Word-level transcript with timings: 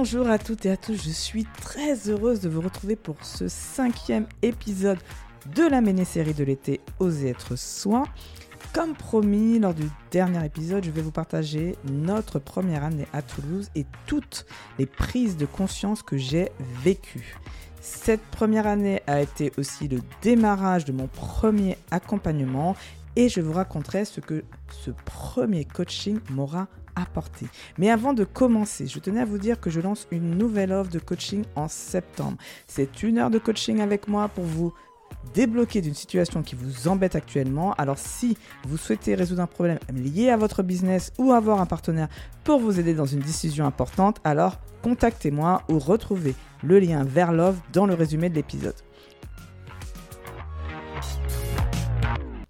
Bonjour 0.00 0.30
à 0.30 0.38
toutes 0.38 0.64
et 0.64 0.70
à 0.70 0.76
tous, 0.76 0.94
je 0.94 1.10
suis 1.10 1.44
très 1.60 2.08
heureuse 2.08 2.38
de 2.38 2.48
vous 2.48 2.60
retrouver 2.60 2.94
pour 2.94 3.16
ce 3.24 3.48
cinquième 3.48 4.28
épisode 4.42 5.00
de 5.56 5.64
la 5.64 5.80
méné-série 5.80 6.34
de 6.34 6.44
l'été 6.44 6.80
Oser 7.00 7.30
être 7.30 7.56
soi. 7.56 8.04
Comme 8.72 8.94
promis, 8.94 9.58
lors 9.58 9.74
du 9.74 9.90
dernier 10.12 10.46
épisode, 10.46 10.84
je 10.84 10.92
vais 10.92 11.02
vous 11.02 11.10
partager 11.10 11.74
notre 11.90 12.38
première 12.38 12.84
année 12.84 13.08
à 13.12 13.22
Toulouse 13.22 13.70
et 13.74 13.86
toutes 14.06 14.46
les 14.78 14.86
prises 14.86 15.36
de 15.36 15.46
conscience 15.46 16.04
que 16.04 16.16
j'ai 16.16 16.52
vécues. 16.84 17.36
Cette 17.80 18.22
première 18.22 18.68
année 18.68 19.02
a 19.08 19.20
été 19.20 19.50
aussi 19.58 19.88
le 19.88 19.98
démarrage 20.22 20.84
de 20.84 20.92
mon 20.92 21.08
premier 21.08 21.76
accompagnement 21.90 22.76
et 23.16 23.28
je 23.28 23.40
vous 23.40 23.52
raconterai 23.52 24.04
ce 24.04 24.20
que 24.20 24.44
ce 24.70 24.92
premier 25.04 25.64
coaching 25.64 26.20
m'aura 26.30 26.68
apporté. 27.00 27.46
Mais 27.78 27.90
avant 27.90 28.12
de 28.12 28.24
commencer, 28.24 28.86
je 28.86 28.98
tenais 28.98 29.20
à 29.20 29.24
vous 29.24 29.38
dire 29.38 29.60
que 29.60 29.70
je 29.70 29.80
lance 29.80 30.06
une 30.10 30.36
nouvelle 30.36 30.72
offre 30.72 30.90
de 30.90 30.98
coaching 30.98 31.44
en 31.56 31.68
septembre. 31.68 32.36
C'est 32.66 33.02
une 33.02 33.18
heure 33.18 33.30
de 33.30 33.38
coaching 33.38 33.80
avec 33.80 34.08
moi 34.08 34.28
pour 34.28 34.44
vous 34.44 34.72
débloquer 35.34 35.80
d'une 35.80 35.94
situation 35.94 36.42
qui 36.42 36.54
vous 36.54 36.88
embête 36.88 37.16
actuellement. 37.16 37.74
Alors 37.74 37.98
si 37.98 38.36
vous 38.66 38.76
souhaitez 38.76 39.14
résoudre 39.14 39.42
un 39.42 39.46
problème 39.46 39.78
lié 39.92 40.30
à 40.30 40.36
votre 40.36 40.62
business 40.62 41.12
ou 41.18 41.32
avoir 41.32 41.60
un 41.60 41.66
partenaire 41.66 42.08
pour 42.44 42.60
vous 42.60 42.80
aider 42.80 42.94
dans 42.94 43.06
une 43.06 43.20
décision 43.20 43.66
importante, 43.66 44.20
alors 44.24 44.58
contactez-moi 44.82 45.62
ou 45.68 45.78
retrouvez 45.78 46.34
le 46.62 46.78
lien 46.78 47.04
vers 47.04 47.32
l'offre 47.32 47.60
dans 47.72 47.86
le 47.86 47.94
résumé 47.94 48.28
de 48.30 48.34
l'épisode. 48.34 48.74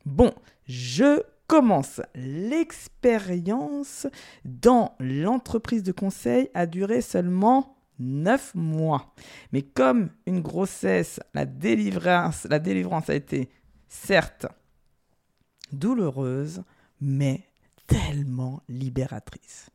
Bon, 0.04 0.32
je 0.66 1.22
commence. 1.48 2.00
L'expérience 2.14 4.06
dans 4.44 4.94
l'entreprise 5.00 5.82
de 5.82 5.90
conseil 5.90 6.48
a 6.54 6.66
duré 6.66 7.00
seulement 7.00 7.76
9 7.98 8.54
mois. 8.54 9.14
Mais 9.52 9.62
comme 9.62 10.10
une 10.26 10.40
grossesse, 10.40 11.18
la 11.34 11.44
délivrance, 11.44 12.46
la 12.48 12.60
délivrance 12.60 13.10
a 13.10 13.14
été 13.14 13.48
certes 13.88 14.46
douloureuse, 15.72 16.62
mais 17.00 17.42
tellement 17.86 18.62
libératrice. 18.68 19.70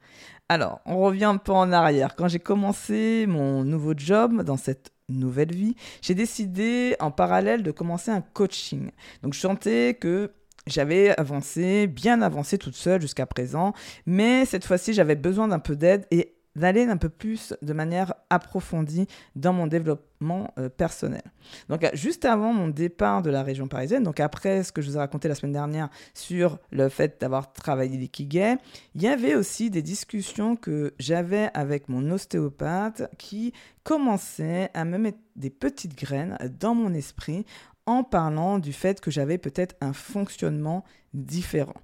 Alors, 0.49 0.81
on 0.85 0.99
revient 0.99 1.25
un 1.25 1.37
peu 1.37 1.51
en 1.51 1.71
arrière. 1.71 2.15
Quand 2.15 2.27
j'ai 2.27 2.39
commencé 2.39 3.25
mon 3.27 3.63
nouveau 3.63 3.93
job 3.95 4.43
dans 4.43 4.57
cette 4.57 4.91
nouvelle 5.09 5.53
vie, 5.53 5.75
j'ai 6.01 6.15
décidé 6.15 6.95
en 6.99 7.11
parallèle 7.11 7.63
de 7.63 7.71
commencer 7.71 8.11
un 8.11 8.21
coaching. 8.21 8.91
Donc, 9.21 9.33
je 9.33 9.39
sentais 9.39 9.97
que 9.99 10.31
j'avais 10.67 11.17
avancé, 11.19 11.87
bien 11.87 12.21
avancé 12.21 12.57
toute 12.57 12.75
seule 12.75 13.01
jusqu'à 13.01 13.25
présent, 13.25 13.73
mais 14.05 14.45
cette 14.45 14.65
fois-ci, 14.65 14.93
j'avais 14.93 15.15
besoin 15.15 15.47
d'un 15.47 15.59
peu 15.59 15.75
d'aide 15.75 16.05
et 16.11 16.35
d'aller 16.55 16.83
un 16.83 16.97
peu 16.97 17.09
plus 17.09 17.53
de 17.61 17.73
manière 17.73 18.13
approfondie 18.29 19.07
dans 19.35 19.53
mon 19.53 19.67
développement 19.67 20.53
euh, 20.57 20.69
personnel. 20.69 21.23
Donc 21.67 21.89
juste 21.93 22.25
avant 22.25 22.53
mon 22.53 22.67
départ 22.67 23.21
de 23.21 23.29
la 23.29 23.43
région 23.43 23.67
parisienne, 23.67 24.03
donc 24.03 24.19
après 24.19 24.63
ce 24.63 24.71
que 24.71 24.81
je 24.81 24.89
vous 24.89 24.95
ai 24.95 24.99
raconté 24.99 25.27
la 25.27 25.35
semaine 25.35 25.53
dernière 25.53 25.89
sur 26.13 26.59
le 26.71 26.89
fait 26.89 27.19
d'avoir 27.19 27.53
travaillé 27.53 27.97
l'ikigai, 27.97 28.55
il 28.95 29.01
y 29.01 29.07
avait 29.07 29.35
aussi 29.35 29.69
des 29.69 29.81
discussions 29.81 30.55
que 30.55 30.93
j'avais 30.99 31.49
avec 31.53 31.89
mon 31.89 32.11
ostéopathe 32.11 33.03
qui 33.17 33.53
commençait 33.83 34.69
à 34.73 34.85
me 34.85 34.97
mettre 34.97 35.17
des 35.35 35.49
petites 35.49 35.97
graines 35.97 36.37
dans 36.59 36.75
mon 36.75 36.93
esprit 36.93 37.45
en 37.85 38.03
parlant 38.03 38.59
du 38.59 38.73
fait 38.73 39.01
que 39.01 39.11
j'avais 39.11 39.37
peut-être 39.37 39.75
un 39.81 39.93
fonctionnement 39.93 40.83
différent. 41.13 41.75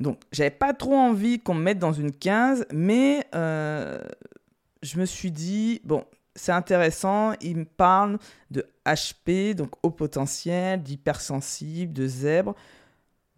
Donc, 0.00 0.20
j'avais 0.32 0.50
pas 0.50 0.72
trop 0.72 0.94
envie 0.94 1.40
qu'on 1.40 1.54
me 1.54 1.62
mette 1.62 1.78
dans 1.78 1.92
une 1.92 2.12
15, 2.12 2.66
mais 2.72 3.26
euh, 3.34 4.02
je 4.82 4.98
me 4.98 5.04
suis 5.04 5.30
dit, 5.30 5.80
bon, 5.84 6.04
c'est 6.34 6.52
intéressant, 6.52 7.32
il 7.40 7.58
me 7.58 7.64
parle 7.64 8.18
de 8.50 8.66
HP, 8.86 9.54
donc 9.54 9.70
haut 9.82 9.90
potentiel, 9.90 10.82
d'hypersensible, 10.82 11.92
de 11.92 12.06
zèbre. 12.06 12.54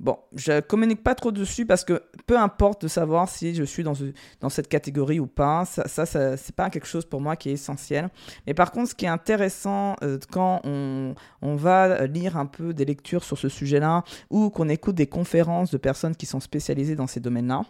Bon, 0.02 0.18
je 0.34 0.58
communique 0.58 1.04
pas 1.04 1.14
trop 1.14 1.30
dessus 1.30 1.64
parce 1.64 1.84
que 1.84 2.02
peu 2.26 2.36
importe 2.36 2.82
de 2.82 2.88
savoir 2.88 3.28
si 3.28 3.54
je 3.54 3.62
suis 3.62 3.84
dans, 3.84 3.92
dans 4.40 4.48
cette 4.48 4.66
catégorie 4.66 5.20
ou 5.20 5.28
pas, 5.28 5.64
ça, 5.64 5.86
ça, 5.86 6.06
ça 6.06 6.36
c'est 6.36 6.56
pas 6.56 6.70
quelque 6.70 6.88
chose 6.88 7.04
pour 7.04 7.20
moi 7.20 7.36
qui 7.36 7.50
est 7.50 7.52
essentiel. 7.52 8.10
Mais 8.44 8.52
par 8.52 8.72
contre, 8.72 8.91
ce 8.91 8.94
qui 8.96 9.04
est 9.04 9.08
intéressant 9.08 9.94
euh, 10.02 10.18
quand 10.32 10.60
on, 10.64 11.14
on, 11.41 11.54
va 11.54 12.08
lire 12.08 12.36
un 12.36 12.46
peu 12.46 12.74
des 12.74 12.84
lectures 12.84 13.22
sur 13.22 13.38
ce 13.38 13.48
sujet-là 13.48 14.02
ou 14.28 14.50
qu'on 14.50 14.68
écoute 14.68 14.96
des 14.96 15.06
conférences 15.06 15.70
de 15.70 15.78
personnes 15.78 16.16
qui 16.16 16.26
sont 16.26 16.41
spécialisées 16.41 16.96
dans 16.96 17.06
ces 17.06 17.20
domaines-là, 17.20 17.62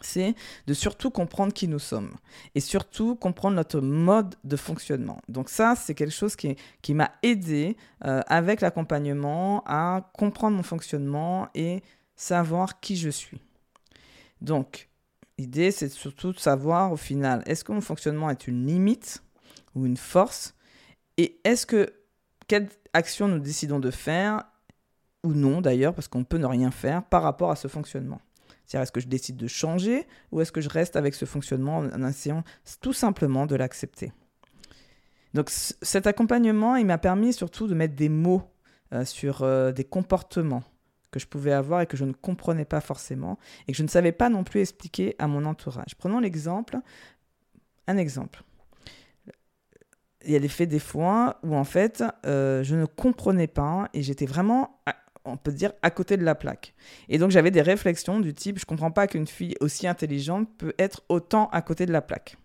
c'est 0.00 0.34
de 0.66 0.74
surtout 0.74 1.10
comprendre 1.10 1.52
qui 1.52 1.68
nous 1.68 1.78
sommes 1.78 2.14
et 2.54 2.60
surtout 2.60 3.16
comprendre 3.16 3.56
notre 3.56 3.80
mode 3.80 4.34
de 4.44 4.56
fonctionnement. 4.56 5.20
Donc 5.28 5.48
ça, 5.48 5.74
c'est 5.76 5.94
quelque 5.94 6.14
chose 6.14 6.36
qui, 6.36 6.56
qui 6.82 6.94
m'a 6.94 7.12
aidé 7.22 7.76
euh, 8.04 8.20
avec 8.26 8.60
l'accompagnement 8.60 9.62
à 9.66 10.10
comprendre 10.14 10.56
mon 10.56 10.62
fonctionnement 10.62 11.48
et 11.54 11.82
savoir 12.16 12.80
qui 12.80 12.96
je 12.96 13.10
suis. 13.10 13.40
Donc, 14.40 14.88
l'idée, 15.38 15.70
c'est 15.70 15.88
surtout 15.90 16.32
de 16.32 16.38
savoir 16.38 16.92
au 16.92 16.96
final, 16.96 17.42
est-ce 17.46 17.64
que 17.64 17.72
mon 17.72 17.80
fonctionnement 17.80 18.30
est 18.30 18.46
une 18.46 18.66
limite 18.66 19.22
ou 19.74 19.86
une 19.86 19.96
force 19.96 20.54
et 21.16 21.38
est-ce 21.44 21.66
que 21.66 21.92
quelle 22.48 22.68
action 22.92 23.28
nous 23.28 23.38
décidons 23.38 23.78
de 23.78 23.90
faire 23.90 24.44
ou 25.22 25.34
non 25.34 25.60
d'ailleurs, 25.60 25.94
parce 25.94 26.08
qu'on 26.08 26.24
peut 26.24 26.38
ne 26.38 26.46
rien 26.46 26.70
faire 26.70 27.02
par 27.04 27.22
rapport 27.22 27.50
à 27.50 27.56
ce 27.56 27.68
fonctionnement. 27.68 28.20
Est-ce 28.78 28.92
que 28.92 29.00
je 29.00 29.08
décide 29.08 29.36
de 29.36 29.46
changer 29.46 30.06
ou 30.30 30.40
est-ce 30.40 30.52
que 30.52 30.60
je 30.60 30.68
reste 30.68 30.96
avec 30.96 31.14
ce 31.14 31.24
fonctionnement 31.24 31.78
en 31.78 32.06
essayant 32.06 32.44
tout 32.80 32.92
simplement 32.92 33.46
de 33.46 33.56
l'accepter? 33.56 34.12
Donc 35.34 35.50
cet 35.50 36.06
accompagnement, 36.06 36.76
il 36.76 36.86
m'a 36.86 36.98
permis 36.98 37.32
surtout 37.32 37.66
de 37.66 37.74
mettre 37.74 37.94
des 37.94 38.08
mots 38.08 38.42
euh, 38.92 39.04
sur 39.04 39.42
euh, 39.42 39.72
des 39.72 39.84
comportements 39.84 40.64
que 41.10 41.20
je 41.20 41.26
pouvais 41.26 41.52
avoir 41.52 41.80
et 41.80 41.86
que 41.86 41.96
je 41.96 42.04
ne 42.04 42.12
comprenais 42.12 42.64
pas 42.64 42.80
forcément 42.80 43.38
et 43.66 43.72
que 43.72 43.78
je 43.78 43.82
ne 43.82 43.88
savais 43.88 44.12
pas 44.12 44.28
non 44.28 44.44
plus 44.44 44.60
expliquer 44.60 45.14
à 45.18 45.26
mon 45.26 45.44
entourage. 45.44 45.96
Prenons 45.96 46.20
l'exemple, 46.20 46.78
un 47.86 47.96
exemple. 47.96 48.42
Il 50.24 50.32
y 50.32 50.36
a 50.36 50.48
faits 50.48 50.68
des 50.68 50.78
fois 50.78 51.38
où 51.42 51.54
en 51.54 51.64
fait 51.64 52.04
euh, 52.26 52.62
je 52.62 52.76
ne 52.76 52.84
comprenais 52.84 53.46
pas 53.46 53.88
et 53.94 54.02
j'étais 54.02 54.26
vraiment 54.26 54.82
on 55.24 55.36
peut 55.36 55.52
dire, 55.52 55.72
à 55.82 55.90
côté 55.90 56.16
de 56.16 56.24
la 56.24 56.34
plaque. 56.34 56.74
Et 57.08 57.18
donc 57.18 57.30
j'avais 57.30 57.50
des 57.50 57.62
réflexions 57.62 58.20
du 58.20 58.34
type, 58.34 58.58
je 58.58 58.64
comprends 58.64 58.90
pas 58.90 59.06
qu'une 59.06 59.26
fille 59.26 59.54
aussi 59.60 59.86
intelligente 59.86 60.48
peut 60.58 60.74
être 60.78 61.02
autant 61.08 61.48
à 61.52 61.62
côté 61.62 61.86
de 61.86 61.92
la 61.92 62.02
plaque. 62.02 62.36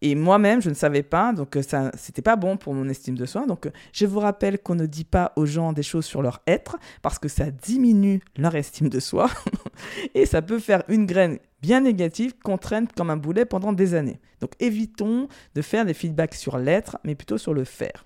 Et 0.00 0.14
moi-même, 0.14 0.62
je 0.62 0.68
ne 0.68 0.74
savais 0.74 1.02
pas, 1.02 1.32
donc 1.32 1.56
euh, 1.56 1.62
ça, 1.62 1.90
c'était 1.96 2.22
pas 2.22 2.36
bon 2.36 2.56
pour 2.56 2.72
mon 2.72 2.88
estime 2.88 3.16
de 3.16 3.26
soi. 3.26 3.46
Donc, 3.46 3.66
euh, 3.66 3.70
je 3.92 4.06
vous 4.06 4.20
rappelle 4.20 4.60
qu'on 4.60 4.76
ne 4.76 4.86
dit 4.86 5.04
pas 5.04 5.32
aux 5.34 5.44
gens 5.44 5.72
des 5.72 5.82
choses 5.82 6.04
sur 6.04 6.22
leur 6.22 6.40
être, 6.46 6.76
parce 7.02 7.18
que 7.18 7.28
ça 7.28 7.50
diminue 7.50 8.20
leur 8.36 8.54
estime 8.54 8.88
de 8.88 9.00
soi, 9.00 9.28
et 10.14 10.24
ça 10.24 10.40
peut 10.40 10.60
faire 10.60 10.84
une 10.86 11.04
graine 11.04 11.38
bien 11.62 11.80
négative 11.80 12.34
qu'on 12.44 12.58
traîne 12.58 12.86
comme 12.86 13.10
un 13.10 13.16
boulet 13.16 13.44
pendant 13.44 13.72
des 13.72 13.94
années. 13.94 14.20
Donc, 14.40 14.52
évitons 14.60 15.26
de 15.56 15.62
faire 15.62 15.84
des 15.84 15.94
feedbacks 15.94 16.34
sur 16.34 16.58
l'être, 16.58 16.98
mais 17.02 17.16
plutôt 17.16 17.38
sur 17.38 17.52
le 17.52 17.64
faire 17.64 18.04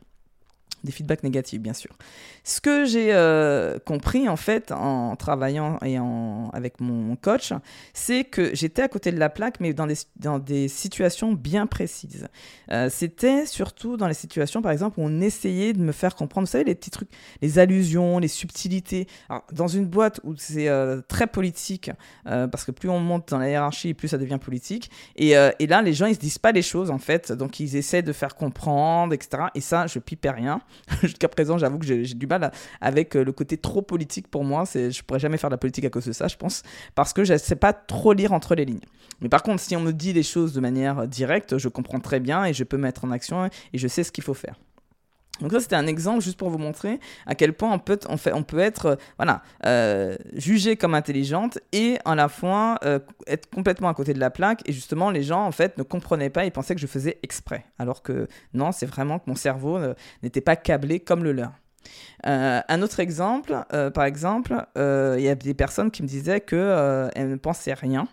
des 0.85 0.93
feedbacks 0.93 1.23
négatifs, 1.23 1.61
bien 1.61 1.73
sûr. 1.73 1.97
Ce 2.45 2.61
que 2.61 2.85
j'ai 2.85 3.13
euh, 3.13 3.79
compris, 3.85 4.29
en 4.29 4.37
fait, 4.37 4.73
en 4.73 5.15
travaillant 5.17 5.79
et 5.85 5.99
en, 5.99 6.51
avec 6.53 6.81
mon 6.81 7.15
coach, 7.17 7.53
c'est 7.95 8.25
que 8.25 8.55
j'étais 8.55 8.83
à 8.83 8.89
côté 8.89 9.13
de 9.13 9.19
la 9.19 9.29
plaque, 9.29 9.61
mais 9.61 9.73
dans 9.75 9.87
des, 9.87 9.97
dans 10.17 10.39
des 10.39 10.69
situations 10.69 11.33
bien 11.33 11.67
précises. 11.67 12.27
Euh, 12.73 12.89
c'était 12.91 13.47
surtout 13.47 13.97
dans 13.97 14.09
les 14.09 14.15
situations, 14.15 14.61
par 14.61 14.73
exemple, 14.73 14.99
où 14.99 15.05
on 15.05 15.21
essayait 15.21 15.73
de 15.73 15.81
me 15.81 15.93
faire 15.93 16.17
comprendre, 16.17 16.47
vous 16.47 16.53
savez, 16.53 16.65
les 16.65 16.75
petits 16.75 16.91
trucs, 16.91 17.11
les 17.41 17.59
allusions, 17.59 18.19
les 18.19 18.29
subtilités. 18.29 19.07
Dans 19.53 19.69
une 19.69 19.87
boîte 19.87 20.21
où 20.25 20.35
c'est 20.37 20.69
euh, 20.69 21.01
très 21.07 21.27
politique, 21.27 21.91
parce 22.25 22.65
que 22.65 22.73
plus 22.73 22.89
on 22.89 22.99
monte 22.99 23.29
dans 23.29 23.39
la 23.39 23.49
hiérarchie, 23.49 23.95
plus 23.95 24.09
ça 24.09 24.19
devient 24.19 24.39
politique. 24.41 24.91
Et, 25.17 25.31
et, 25.31 25.67
là, 25.67 25.83
les 25.83 25.93
gens, 25.93 26.07
ils 26.07 26.15
se 26.15 26.21
disent 26.21 26.39
pas 26.39 26.53
les 26.53 26.63
choses, 26.63 26.91
en 26.91 26.99
fait. 26.99 27.33
Donc, 27.33 27.61
ils 27.61 27.77
essaient 27.77 28.03
de 28.03 28.13
faire 28.13 28.35
comprendre, 28.35 29.15
etc. 29.15 29.45
Et 29.55 29.61
ça, 29.61 29.87
je 29.87 29.99
pipais 29.99 30.31
rien. 30.31 30.61
Jusqu'à 31.03 31.29
présent, 31.29 31.59
j'avoue 31.59 31.79
que 31.79 31.87
j'ai 31.87 32.03
du 32.03 32.27
mal 32.27 32.53
avec 32.81 33.17
euh, 33.17 33.25
le 33.25 33.33
côté 33.33 33.57
trop 33.57 33.83
politique 33.83 34.29
pour 34.29 34.45
moi. 34.45 34.65
Je 34.75 35.03
pourrais 35.03 35.21
jamais 35.21 35.37
faire 35.37 35.51
de 35.51 35.55
la 35.55 35.59
politique 35.59 35.85
à 35.85 35.91
cause 35.91 36.07
de 36.07 36.13
ça, 36.13 36.29
je 36.29 36.37
pense, 36.37 36.63
parce 36.95 37.13
que 37.13 37.25
je 37.25 37.35
ne 37.35 37.39
sais 37.39 37.57
pas 37.57 37.73
trop 37.73 38.13
lire 38.13 38.33
entre 38.33 38.55
les 38.55 38.65
lignes. 38.65 38.85
Mais 39.21 39.29
par 39.29 39.43
contre, 39.43 39.61
si 39.61 39.77
on 39.77 39.81
me 39.81 39.93
dit 39.93 40.13
les 40.13 40.23
choses 40.23 40.53
de 40.53 40.61
manière 40.61 41.07
directe, 41.07 41.59
je 41.59 41.69
comprends 41.69 42.01
très 42.01 42.21
bien 42.21 42.45
et 42.45 42.53
je 42.53 42.65
peux 42.65 42.77
mettre 42.77 43.05
en 43.05 43.11
action 43.11 43.47
et 43.47 43.79
je 43.79 43.89
sais 43.89 44.05
ce 44.05 44.13
qu'il 44.13 44.25
faut 44.25 44.35
faire. 44.35 44.57
Donc 45.41 45.53
ça, 45.53 45.61
c'était 45.61 45.77
un 45.77 45.87
exemple 45.87 46.23
juste 46.23 46.39
pour 46.39 46.51
vous 46.51 46.59
montrer 46.59 47.01
à 47.27 47.35
quel 47.35 47.53
point 47.53 47.73
on 47.73 47.79
peut, 47.79 47.99
fait, 48.17 48.33
on 48.33 48.43
peut 48.43 48.59
être 48.59 48.87
euh, 48.87 48.97
voilà, 49.17 49.43
euh, 49.67 50.17
jugé 50.35 50.77
comme 50.77 50.95
intelligente 50.95 51.59
et 51.73 51.99
à 52.05 52.15
la 52.15 52.29
fois 52.29 52.79
euh, 52.85 52.99
être 53.27 53.49
complètement 53.51 53.89
à 53.89 53.95
côté 53.95 54.13
de 54.13 54.21
la 54.21 54.31
plaque. 54.31 54.61
Et 54.69 54.73
justement, 54.73 55.11
les 55.11 55.23
gens, 55.23 55.45
en 55.45 55.53
fait, 55.53 55.79
ne 55.79 55.83
comprenaient 55.83 56.31
pas, 56.31 56.45
ils 56.45 56.53
pensaient 56.53 56.75
que 56.75 56.81
je 56.81 56.87
faisais 56.87 57.19
exprès. 57.23 57.65
Alors 57.79 58.03
que 58.03 58.29
non, 58.53 58.73
c'est 58.73 58.87
vraiment 58.87 59.19
que 59.19 59.25
mon 59.27 59.35
cerveau 59.35 59.79
n'était 60.23 60.41
pas 60.41 60.57
câblé 60.57 61.01
comme 61.01 61.25
le 61.25 61.33
leur. 61.33 61.53
un 62.25 62.83
autre 62.83 63.01
exemple, 63.01 63.55
par 63.95 64.05
exemple, 64.05 64.67
il 64.77 65.23
y 65.23 65.29
a 65.29 65.35
des 65.35 65.55
personnes 65.55 65.91
qui 65.91 66.03
me 66.03 66.09
disaient 66.09 66.41
qu'elles 66.41 67.11
ne 67.17 67.37
pensaient 67.37 67.75
rien 67.75 68.07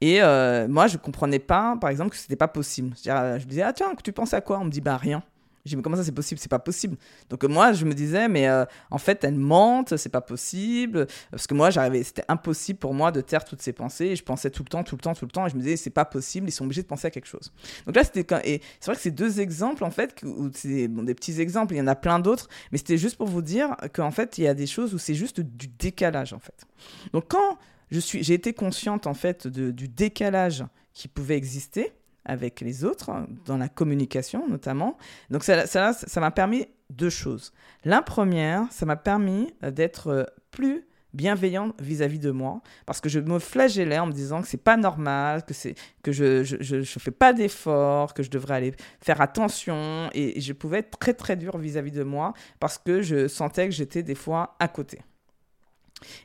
Et 0.00 0.20
moi, 0.68 0.86
je 0.86 0.96
comprenais 0.96 1.38
pas, 1.38 1.76
par 1.80 1.90
exemple, 1.90 2.10
que 2.10 2.16
c'était 2.16 2.36
pas 2.36 2.48
possible. 2.48 2.94
Je, 3.04 3.44
disais, 3.44 3.62
ah 3.62 3.72
tiens, 3.72 3.94
tu 4.02 4.12
penses 4.12 4.34
à 4.34 4.40
quoi? 4.40 4.58
On 4.58 4.64
me 4.64 4.70
dit, 4.70 4.80
bah 4.80 4.96
rien. 4.96 5.22
Je 5.66 5.70
dis, 5.70 5.76
mais 5.76 5.82
comment 5.82 5.96
ça 5.96 6.04
c'est 6.04 6.12
possible? 6.12 6.40
C'est 6.40 6.50
pas 6.50 6.60
possible. 6.60 6.96
Donc 7.28 7.42
euh, 7.44 7.48
moi, 7.48 7.72
je 7.72 7.84
me 7.84 7.92
disais, 7.92 8.28
mais 8.28 8.48
euh, 8.48 8.64
en 8.90 8.98
fait, 8.98 9.24
elle 9.24 9.34
mente, 9.34 9.96
c'est 9.96 10.08
pas 10.08 10.20
possible. 10.20 11.06
Parce 11.30 11.46
que 11.46 11.54
moi, 11.54 11.70
j'arrivais, 11.70 12.02
c'était 12.04 12.24
impossible 12.28 12.78
pour 12.78 12.94
moi 12.94 13.10
de 13.10 13.20
taire 13.20 13.44
toutes 13.44 13.60
ces 13.60 13.72
pensées. 13.72 14.06
Et 14.06 14.16
je 14.16 14.22
pensais 14.22 14.50
tout 14.50 14.62
le 14.62 14.68
temps, 14.68 14.84
tout 14.84 14.94
le 14.94 15.00
temps, 15.00 15.14
tout 15.14 15.24
le 15.24 15.30
temps. 15.30 15.46
Et 15.46 15.50
je 15.50 15.56
me 15.56 15.60
disais, 15.60 15.76
c'est 15.76 15.90
pas 15.90 16.04
possible, 16.04 16.48
ils 16.48 16.52
sont 16.52 16.64
obligés 16.64 16.82
de 16.82 16.86
penser 16.86 17.08
à 17.08 17.10
quelque 17.10 17.26
chose. 17.26 17.52
Donc 17.84 17.96
là, 17.96 18.04
c'était. 18.04 18.24
Et 18.44 18.62
c'est 18.80 18.86
vrai 18.86 18.96
que 18.96 19.02
ces 19.02 19.10
deux 19.10 19.40
exemples, 19.40 19.84
en 19.84 19.90
fait, 19.90 20.22
où 20.22 20.48
c'est 20.54 20.88
des 20.88 21.14
petits 21.14 21.40
exemples, 21.40 21.74
il 21.74 21.78
y 21.78 21.80
en 21.80 21.88
a 21.88 21.96
plein 21.96 22.20
d'autres, 22.20 22.48
mais 22.70 22.78
c'était 22.78 22.98
juste 22.98 23.16
pour 23.16 23.26
vous 23.26 23.42
dire 23.42 23.76
qu'en 23.92 24.12
fait, 24.12 24.38
il 24.38 24.44
y 24.44 24.48
a 24.48 24.54
des 24.54 24.66
choses 24.66 24.94
où 24.94 24.98
c'est 24.98 25.14
juste 25.14 25.40
du 25.40 25.66
décalage, 25.66 26.32
en 26.32 26.38
fait. 26.38 26.64
Donc 27.12 27.24
quand 27.28 27.58
j'ai 27.90 28.34
été 28.34 28.52
consciente, 28.52 29.06
en 29.06 29.14
fait, 29.14 29.46
de, 29.46 29.70
du 29.70 29.88
décalage 29.88 30.64
qui 30.92 31.08
pouvait 31.08 31.36
exister, 31.36 31.92
avec 32.26 32.60
les 32.60 32.84
autres, 32.84 33.10
dans 33.46 33.56
la 33.56 33.68
communication 33.68 34.48
notamment. 34.48 34.98
Donc 35.30 35.44
ça, 35.44 35.66
ça, 35.66 36.20
m'a 36.20 36.30
permis 36.30 36.66
deux 36.90 37.10
choses. 37.10 37.52
La 37.84 38.02
première, 38.02 38.70
ça 38.70 38.84
m'a 38.84 38.96
permis 38.96 39.52
d'être 39.62 40.32
plus 40.50 40.86
bienveillante 41.14 41.74
vis-à-vis 41.80 42.18
de 42.18 42.30
moi 42.30 42.60
parce 42.84 43.00
que 43.00 43.08
je 43.08 43.18
me 43.18 43.38
flagellais 43.38 43.98
en 43.98 44.06
me 44.06 44.12
disant 44.12 44.42
que 44.42 44.48
c'est 44.48 44.62
pas 44.62 44.76
normal 44.76 45.44
que 45.46 45.54
c'est 45.54 45.74
que 46.02 46.12
je 46.12 46.44
je, 46.44 46.82
je, 46.82 46.98
fais 46.98 47.10
pas 47.10 47.32
d'efforts 47.32 48.12
que 48.12 48.22
je 48.22 48.30
devrais 48.30 48.54
aller 48.56 48.74
faire 49.00 49.22
attention 49.22 50.10
et, 50.12 50.38
je 50.40 50.52
pouvais 50.52 50.80
être 50.80 50.98
très 50.98 51.14
très 51.14 51.36
dur 51.36 51.56
vis-à-vis 51.56 51.90
de 51.90 52.02
moi 52.02 52.34
parce 52.60 52.76
que 52.76 53.00
je 53.00 53.28
sentais 53.28 53.66
que 53.66 53.74
j'étais 53.74 54.02
des 54.02 54.14
fois 54.14 54.56
à 54.60 54.68
côté 54.68 55.00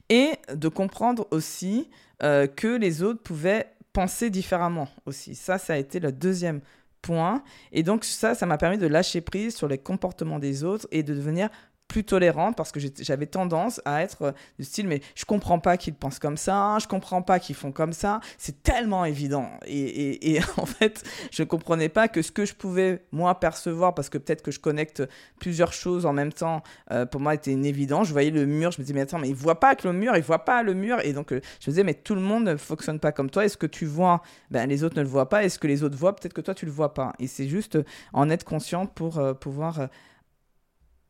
et 0.09 0.31
de 0.53 0.67
comprendre 0.67 1.27
aussi 1.31 1.89
euh, 2.23 2.47
que 2.47 2.67
les 2.67 3.01
autres 3.01 3.21
pouvaient 3.23 3.67
penser 3.93 4.29
différemment 4.29 4.87
aussi. 5.05 5.35
Ça, 5.35 5.57
ça 5.57 5.73
a 5.73 5.77
été 5.77 5.99
le 5.99 6.11
deuxième 6.11 6.61
point. 7.01 7.43
Et 7.71 7.83
donc 7.83 8.03
ça, 8.03 8.35
ça 8.35 8.45
m'a 8.45 8.57
permis 8.57 8.77
de 8.77 8.87
lâcher 8.87 9.21
prise 9.21 9.55
sur 9.55 9.67
les 9.67 9.77
comportements 9.77 10.39
des 10.39 10.63
autres 10.63 10.87
et 10.91 11.03
de 11.03 11.13
devenir 11.13 11.49
plus 11.91 12.05
tolérante 12.05 12.55
parce 12.55 12.71
que 12.71 12.79
j'avais 13.01 13.25
tendance 13.25 13.81
à 13.83 14.01
être 14.01 14.21
euh, 14.21 14.31
du 14.57 14.63
style 14.63 14.87
mais 14.87 15.01
je 15.13 15.25
comprends 15.25 15.59
pas 15.59 15.75
qu'ils 15.75 15.93
pensent 15.93 16.19
comme 16.19 16.37
ça, 16.37 16.77
je 16.81 16.87
comprends 16.87 17.21
pas 17.21 17.37
qu'ils 17.37 17.55
font 17.55 17.73
comme 17.73 17.91
ça, 17.91 18.21
c'est 18.37 18.63
tellement 18.63 19.03
évident. 19.03 19.49
Et, 19.67 20.39
en 20.57 20.65
fait 20.65 21.03
je 21.31 21.43
comprenais 21.43 21.89
pas 21.89 22.07
que 22.07 22.21
ce 22.21 22.31
que 22.31 22.45
je 22.45 22.53
pouvais 22.53 23.03
moi 23.11 23.37
percevoir 23.41 23.93
parce 23.93 24.07
que 24.07 24.17
peut-être 24.17 24.41
que 24.41 24.51
je 24.51 24.61
connecte 24.61 25.03
plusieurs 25.37 25.73
choses 25.73 26.05
en 26.05 26.13
même 26.13 26.31
temps 26.31 26.63
euh, 26.91 27.05
pour 27.05 27.19
moi 27.19 27.35
était 27.35 27.51
une 27.51 27.65
évidence, 27.65 28.07
je 28.07 28.13
voyais 28.13 28.31
le 28.31 28.45
mur, 28.45 28.71
je 28.71 28.79
me 28.79 28.85
disais 28.85 28.93
mais 28.93 29.01
attends 29.01 29.19
mais 29.19 29.27
il 29.27 29.35
voit 29.35 29.59
pas 29.59 29.75
que 29.75 29.85
le 29.85 29.93
mur, 29.93 30.15
il 30.15 30.23
voit 30.23 30.45
pas 30.45 30.63
le 30.63 30.73
mur. 30.73 31.01
Et 31.03 31.11
donc 31.11 31.33
euh, 31.33 31.41
je 31.59 31.69
me 31.69 31.73
disais 31.73 31.83
mais 31.83 31.95
tout 31.95 32.15
le 32.15 32.21
monde 32.21 32.45
ne 32.45 32.55
fonctionne 32.55 32.99
pas 32.99 33.11
comme 33.11 33.29
toi, 33.29 33.43
est-ce 33.43 33.57
que 33.57 33.67
tu 33.67 33.85
vois? 33.85 34.21
Ben 34.49 34.65
les 34.65 34.85
autres 34.85 34.95
ne 34.95 35.01
le 35.01 35.09
voient 35.09 35.27
pas, 35.27 35.43
est-ce 35.43 35.59
que 35.59 35.67
les 35.67 35.83
autres 35.83 35.97
voient? 35.97 36.15
Peut-être 36.15 36.33
que 36.33 36.41
toi 36.41 36.55
tu 36.55 36.65
le 36.65 36.71
vois 36.71 36.93
pas. 36.93 37.11
Et 37.19 37.27
c'est 37.27 37.49
juste 37.49 37.77
en 38.13 38.29
être 38.29 38.45
conscient 38.45 38.85
pour 38.85 39.21
pouvoir 39.41 39.89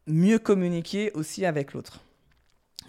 mieux 0.08 0.40
communiquer 0.40 1.12
aussi 1.14 1.46
avec 1.46 1.74
l'autre. 1.74 2.00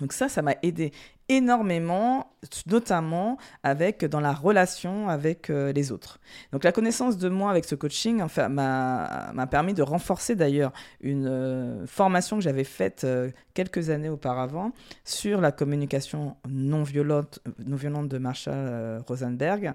Donc 0.03 0.13
ça, 0.13 0.29
ça 0.29 0.43
m'a 0.43 0.57
aidé 0.65 0.91
énormément, 1.29 2.35
notamment 2.67 3.39
avec 3.63 4.05
dans 4.05 4.19
la 4.19 4.33
relation 4.33 5.09
avec 5.09 5.49
euh, 5.49 5.73
les 5.73 5.93
autres. 5.93 6.19
Donc 6.51 6.65
la 6.65 6.73
connaissance 6.73 7.17
de 7.17 7.29
moi 7.29 7.53
avec 7.53 7.65
ce 7.65 7.77
coaching 7.77 8.21
enfin, 8.21 8.49
m'a 8.49 9.47
permis 9.49 9.75
de 9.75 9.83
renforcer 9.83 10.35
d'ailleurs 10.35 10.73
une 11.01 11.29
euh, 11.29 11.87
formation 11.87 12.37
que 12.37 12.43
j'avais 12.43 12.65
faite 12.65 13.05
euh, 13.05 13.31
quelques 13.55 13.91
années 13.91 14.09
auparavant 14.09 14.73
sur 15.05 15.41
la 15.41 15.53
communication 15.53 16.37
non 16.49 16.83
violente, 16.83 17.39
de 17.59 18.19
Marshall 18.19 19.03
Rosenberg, 19.07 19.75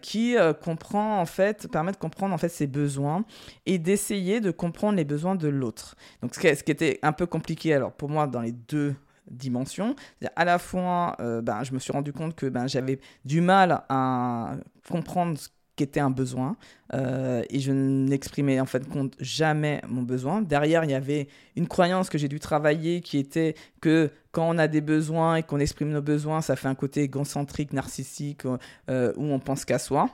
qui 0.00 0.36
comprend 0.62 1.20
en 1.20 1.26
fait 1.26 1.68
permet 1.68 1.92
de 1.92 1.98
comprendre 1.98 2.34
en 2.34 2.38
fait 2.38 2.48
ses 2.48 2.66
besoins 2.66 3.24
et 3.66 3.78
d'essayer 3.78 4.40
de 4.40 4.50
comprendre 4.50 4.96
les 4.96 5.04
besoins 5.04 5.34
de 5.34 5.48
l'autre. 5.48 5.96
Donc 6.22 6.34
ce 6.34 6.40
qui 6.40 6.70
était 6.70 6.98
un 7.02 7.12
peu 7.12 7.26
compliqué 7.26 7.74
alors 7.74 7.92
pour 7.92 8.08
moi 8.08 8.26
dans 8.26 8.40
les 8.40 8.52
deux 8.52 8.94
dimension. 9.30 9.94
À 10.36 10.44
la 10.44 10.58
fois, 10.58 11.16
euh, 11.20 11.40
ben, 11.42 11.62
je 11.64 11.72
me 11.72 11.78
suis 11.78 11.92
rendu 11.92 12.12
compte 12.12 12.34
que 12.34 12.46
ben, 12.46 12.66
j'avais 12.66 13.00
du 13.24 13.40
mal 13.40 13.82
à 13.88 14.56
comprendre 14.88 15.38
ce 15.38 15.48
qu'était 15.76 16.00
un 16.00 16.10
besoin 16.10 16.56
euh, 16.92 17.42
et 17.48 17.58
je 17.58 17.72
n'exprimais 17.72 18.60
en 18.60 18.66
fait 18.66 18.86
compte 18.88 19.14
jamais 19.18 19.80
mon 19.88 20.02
besoin. 20.02 20.42
Derrière, 20.42 20.84
il 20.84 20.90
y 20.90 20.94
avait 20.94 21.28
une 21.56 21.68
croyance 21.68 22.10
que 22.10 22.18
j'ai 22.18 22.28
dû 22.28 22.38
travailler 22.38 23.00
qui 23.00 23.18
était 23.18 23.54
que 23.80 24.10
quand 24.32 24.48
on 24.48 24.58
a 24.58 24.68
des 24.68 24.82
besoins 24.82 25.36
et 25.36 25.42
qu'on 25.42 25.58
exprime 25.58 25.90
nos 25.90 26.02
besoins, 26.02 26.42
ça 26.42 26.54
fait 26.56 26.68
un 26.68 26.74
côté 26.74 27.02
égocentrique, 27.02 27.72
narcissique, 27.72 28.42
euh, 28.90 29.12
où 29.16 29.24
on 29.24 29.38
pense 29.38 29.64
qu'à 29.64 29.78
soi 29.78 30.10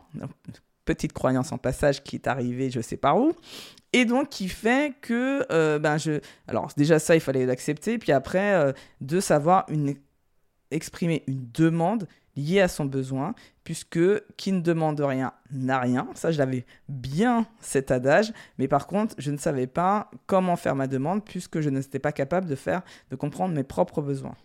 petite 0.87 1.13
croyance 1.13 1.53
en 1.53 1.59
passage 1.59 2.03
qui 2.03 2.17
est 2.17 2.27
arrivée 2.27 2.71
je 2.71 2.81
sais 2.81 2.97
pas 2.97 3.15
où 3.15 3.35
et 3.93 4.07
donc 4.07 4.31
qui 4.31 4.49
fait 4.49 4.95
que 5.03 5.45
euh, 5.53 5.79
ben 5.79 5.99
je 5.99 6.21
alors 6.49 6.71
déjà 6.77 6.99
ça 6.99 7.15
il 7.15 7.21
fallait 7.21 7.45
l'accepter 7.45 7.99
puis 7.99 8.13
après 8.13 8.55
euh, 8.55 8.73
de 9.03 9.21
savoir 9.21 9.67
une 9.69 9.95
exprimer 10.71 11.23
une 11.27 11.51
demande 11.53 12.09
liée 12.37 12.61
à 12.61 12.69
son 12.69 12.85
besoin 12.85 13.35
puisque 13.65 14.01
qui 14.37 14.53
ne 14.53 14.61
demande 14.61 15.01
rien 15.01 15.33
n'a 15.51 15.81
rien. 15.81 16.09
Ça 16.15 16.31
je 16.31 16.39
l'avais 16.39 16.67
bien 16.89 17.47
cet 17.61 17.91
adage 17.91 18.33
mais 18.59 18.69
par 18.69 18.87
contre 18.87 19.15
je 19.19 19.31
ne 19.31 19.39
savais 19.39 19.67
pas 19.67 20.11
comment 20.27 20.57
faire 20.57 20.77
ma 20.77 20.87
demande 20.87 21.25
puisque 21.25 21.61
je 21.61 21.69
n'étais 21.69 21.99
pas 21.99 22.13
capable 22.13 22.47
de 22.47 22.55
faire 22.55 22.83
de 23.11 23.17
comprendre 23.17 23.55
mes 23.55 23.65
propres 23.65 24.03
besoins 24.03 24.37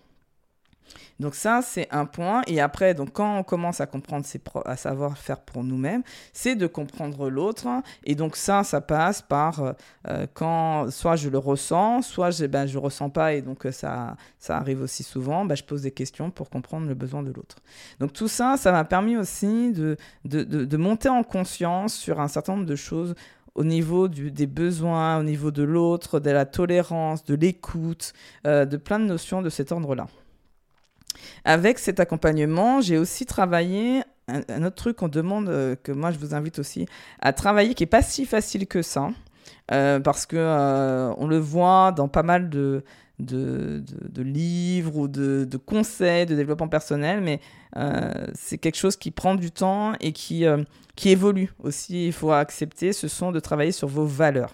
donc 1.19 1.35
ça, 1.35 1.61
c'est 1.61 1.87
un 1.91 2.05
point. 2.05 2.41
Et 2.47 2.59
après, 2.59 2.93
donc 2.93 3.13
quand 3.13 3.37
on 3.37 3.43
commence 3.43 3.79
à 3.79 3.85
comprendre, 3.85 4.25
à 4.65 4.75
savoir 4.75 5.17
faire 5.17 5.39
pour 5.39 5.63
nous-mêmes, 5.63 6.03
c'est 6.33 6.55
de 6.55 6.67
comprendre 6.67 7.29
l'autre. 7.29 7.67
Et 8.03 8.15
donc 8.15 8.35
ça, 8.35 8.63
ça 8.63 8.81
passe 8.81 9.21
par 9.21 9.61
euh, 9.61 9.73
euh, 10.07 10.27
quand 10.33 10.89
soit 10.91 11.15
je 11.15 11.29
le 11.29 11.37
ressens, 11.37 12.01
soit 12.01 12.31
je, 12.31 12.45
ben, 12.45 12.65
je 12.65 12.77
ressens 12.77 13.09
pas 13.09 13.33
et 13.33 13.41
donc 13.41 13.65
euh, 13.65 13.71
ça, 13.71 14.15
ça 14.39 14.57
arrive 14.57 14.81
aussi 14.81 15.03
souvent. 15.03 15.45
Ben, 15.45 15.55
je 15.55 15.63
pose 15.63 15.83
des 15.83 15.91
questions 15.91 16.31
pour 16.31 16.49
comprendre 16.49 16.87
le 16.87 16.95
besoin 16.95 17.23
de 17.23 17.31
l'autre. 17.31 17.57
Donc 17.99 18.13
tout 18.13 18.27
ça, 18.27 18.57
ça 18.57 18.71
m'a 18.71 18.83
permis 18.83 19.17
aussi 19.17 19.71
de, 19.71 19.97
de, 20.25 20.43
de, 20.43 20.77
monter 20.77 21.09
en 21.09 21.23
conscience 21.23 21.93
sur 21.93 22.19
un 22.19 22.27
certain 22.27 22.53
nombre 22.53 22.65
de 22.65 22.75
choses 22.75 23.15
au 23.53 23.63
niveau 23.63 24.07
des 24.07 24.47
besoins, 24.47 25.19
au 25.19 25.23
niveau 25.23 25.51
de 25.51 25.61
l'autre, 25.61 26.19
de 26.19 26.31
la 26.31 26.45
tolérance, 26.45 27.25
de 27.25 27.35
l'écoute, 27.35 28.13
de 28.45 28.77
plein 28.77 28.97
de 28.97 29.05
notions 29.05 29.41
de 29.41 29.49
cet 29.49 29.73
ordre-là. 29.73 30.07
Avec 31.43 31.79
cet 31.79 31.99
accompagnement, 31.99 32.81
j'ai 32.81 32.97
aussi 32.97 33.25
travaillé 33.25 34.03
un, 34.27 34.63
autre 34.63 34.75
truc 34.75 34.97
qu'on 34.97 35.07
demande, 35.07 35.49
euh, 35.49 35.75
que 35.81 35.91
moi 35.91 36.11
je 36.11 36.19
vous 36.19 36.33
invite 36.33 36.59
aussi 36.59 36.85
à 37.19 37.33
travailler, 37.33 37.73
qui 37.73 37.83
n'est 37.83 37.87
pas 37.87 38.01
si 38.01 38.25
facile 38.25 38.67
que 38.67 38.81
ça, 38.81 39.09
euh, 39.71 39.99
parce 39.99 40.25
que 40.25 40.37
euh, 40.37 41.13
on 41.17 41.27
le 41.27 41.37
voit 41.37 41.91
dans 41.91 42.07
pas 42.07 42.23
mal 42.23 42.49
de, 42.49 42.83
de, 43.19 43.83
livres 44.21 44.95
ou 44.95 45.07
de, 45.07 45.45
de, 45.49 45.57
conseils 45.57 46.25
de 46.25 46.35
développement 46.35 46.67
personnel, 46.67 47.21
mais 47.21 47.39
c'est 48.33 48.57
quelque 48.57 48.77
chose 48.77 48.95
qui 48.95 49.11
prend 49.11 49.35
du 49.35 49.51
temps 49.51 49.93
et 49.99 50.11
qui, 50.11 50.45
qui 50.95 51.09
évolue 51.09 51.53
aussi. 51.59 52.07
Il 52.07 52.13
faut 52.13 52.31
accepter, 52.31 52.93
ce 52.93 53.07
sont 53.07 53.31
de 53.31 53.39
travailler 53.39 53.71
sur 53.71 53.87
vos 53.87 54.05
valeurs. 54.05 54.53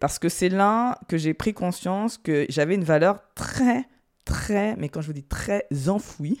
parce 0.00 0.18
que 0.18 0.28
c'est 0.28 0.48
là 0.48 0.98
que 1.08 1.18
j'ai 1.18 1.34
pris 1.34 1.54
conscience 1.54 2.18
que 2.18 2.46
j'avais 2.48 2.74
une 2.74 2.84
valeur 2.84 3.20
très 3.34 3.86
très, 4.26 4.76
mais 4.76 4.90
quand 4.90 5.00
je 5.00 5.06
vous 5.06 5.12
dis 5.14 5.24
très 5.24 5.66
enfouie, 5.88 6.38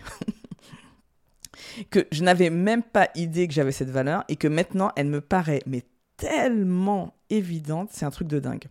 que 1.90 2.06
je 2.12 2.22
n'avais 2.22 2.50
même 2.50 2.82
pas 2.82 3.08
idée 3.14 3.48
que 3.48 3.54
j'avais 3.54 3.72
cette 3.72 3.88
valeur 3.88 4.24
et 4.28 4.36
que 4.36 4.48
maintenant 4.48 4.92
elle 4.96 5.06
me 5.06 5.22
paraît 5.22 5.62
mais 5.64 5.82
tellement 6.18 7.14
évidente, 7.30 7.88
c'est 7.92 8.04
un 8.04 8.10
truc 8.10 8.28
de 8.28 8.38
dingue. 8.38 8.66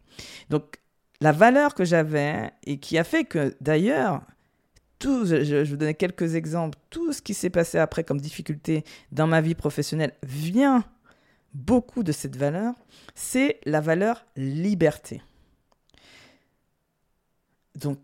Donc 0.50 0.78
la 1.22 1.32
valeur 1.32 1.74
que 1.74 1.86
j'avais 1.86 2.52
et 2.66 2.78
qui 2.78 2.98
a 3.00 3.04
fait 3.04 3.24
que 3.24 3.56
d'ailleurs 3.62 4.22
tout, 5.00 5.26
je, 5.26 5.44
je, 5.44 5.70
vous 5.70 5.78
donner 5.78 5.94
quelques 5.94 6.36
exemples, 6.36 6.78
tout 6.90 7.12
ce 7.14 7.22
qui 7.22 7.34
s'est 7.34 7.50
passé 7.50 7.78
après 7.78 8.04
comme 8.04 8.20
difficulté 8.20 8.84
dans 9.12 9.28
ma 9.28 9.42
vie 9.42 9.56
professionnelle 9.56 10.14
vient 10.24 10.84
beaucoup 11.54 12.04
de 12.04 12.12
cette 12.12 12.36
valeur, 12.36 12.74
c'est 13.14 13.60
la 13.66 13.82
valeur 13.82 14.26
liberté. 14.36 15.22
Donc 17.76 18.00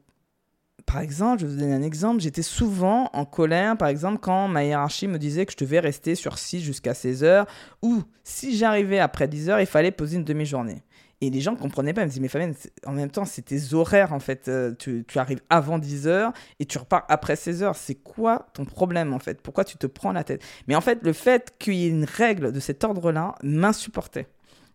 par 0.85 0.99
exemple, 0.99 1.41
je 1.41 1.45
vais 1.45 1.53
vous 1.53 1.59
donner 1.59 1.73
un 1.73 1.81
exemple, 1.81 2.21
j'étais 2.21 2.41
souvent 2.41 3.09
en 3.13 3.25
colère, 3.25 3.77
par 3.77 3.87
exemple, 3.87 4.19
quand 4.19 4.47
ma 4.47 4.63
hiérarchie 4.63 5.07
me 5.07 5.17
disait 5.17 5.45
que 5.45 5.53
je 5.53 5.57
devais 5.57 5.79
rester 5.79 6.15
sur 6.15 6.37
6 6.37 6.61
jusqu'à 6.61 6.93
16 6.93 7.23
heures, 7.23 7.47
ou 7.81 8.03
si 8.23 8.57
j'arrivais 8.57 8.99
après 8.99 9.27
10 9.27 9.49
heures, 9.49 9.59
il 9.59 9.65
fallait 9.65 9.91
poser 9.91 10.17
une 10.17 10.23
demi-journée. 10.23 10.83
Et 11.23 11.29
les 11.29 11.39
gens 11.39 11.51
ne 11.51 11.57
comprenaient 11.57 11.93
pas, 11.93 12.01
ils 12.01 12.05
me 12.05 12.09
disaient, 12.09 12.21
mais 12.21 12.27
Fabienne, 12.27 12.55
en 12.87 12.93
même 12.93 13.11
temps, 13.11 13.25
c'est 13.25 13.43
tes 13.43 13.75
horaires, 13.75 14.11
en 14.11 14.19
fait. 14.19 14.47
Euh, 14.47 14.73
tu, 14.77 15.05
tu, 15.07 15.19
arrives 15.19 15.41
avant 15.51 15.77
10 15.77 16.07
heures 16.07 16.33
et 16.59 16.65
tu 16.65 16.79
repars 16.79 17.05
après 17.09 17.35
16 17.35 17.61
heures. 17.61 17.75
C'est 17.75 17.95
quoi 17.95 18.47
ton 18.53 18.65
problème, 18.65 19.13
en 19.13 19.19
fait? 19.19 19.39
Pourquoi 19.39 19.63
tu 19.63 19.77
te 19.77 19.85
prends 19.85 20.13
la 20.13 20.23
tête? 20.23 20.41
Mais 20.67 20.75
en 20.75 20.81
fait, 20.81 21.03
le 21.03 21.13
fait 21.13 21.53
qu'il 21.59 21.75
y 21.75 21.85
ait 21.85 21.89
une 21.89 22.05
règle 22.05 22.51
de 22.51 22.59
cet 22.59 22.83
ordre-là 22.83 23.35
m'insupportait. 23.43 24.27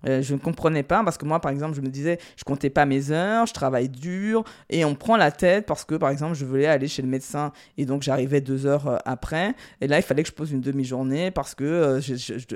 Euh, 0.07 0.23
je 0.23 0.35
ne 0.35 0.39
comprenais 0.39 0.83
pas 0.83 1.03
parce 1.05 1.19
que 1.19 1.25
moi, 1.25 1.41
par 1.41 1.51
exemple, 1.51 1.75
je 1.75 1.81
me 1.81 1.89
disais, 1.89 2.19
je 2.37 2.45
comptais 2.45 2.71
pas 2.71 2.85
mes 2.85 3.11
heures, 3.11 3.47
je 3.47 3.55
travaille 3.55 3.89
dur 3.89 4.45
et 4.71 4.85
on 4.85 4.95
prend 4.95 5.17
la 5.17 5.31
tête 5.31 5.67
parce 5.67 5.85
que, 5.85 5.95
par 5.95 6.11
exemple, 6.11 6.35
je 6.35 6.45
voulais 6.45 6.67
aller 6.67 6.89
chez 6.89 7.03
le 7.03 7.09
médecin 7.09 7.53
et 7.79 7.87
donc 7.87 8.03
j'arrivais 8.03 8.41
deux 8.41 8.67
heures 8.67 8.87
euh, 8.87 8.99
après. 9.05 9.55
Et 9.81 9.87
là, 9.87 9.99
il 9.99 10.03
fallait 10.03 10.23
que 10.23 10.29
je 10.29 10.35
pose 10.35 10.53
une 10.53 10.61
demi-journée 10.61 11.31
parce 11.31 11.55
que 11.55 11.65
euh, 11.65 12.01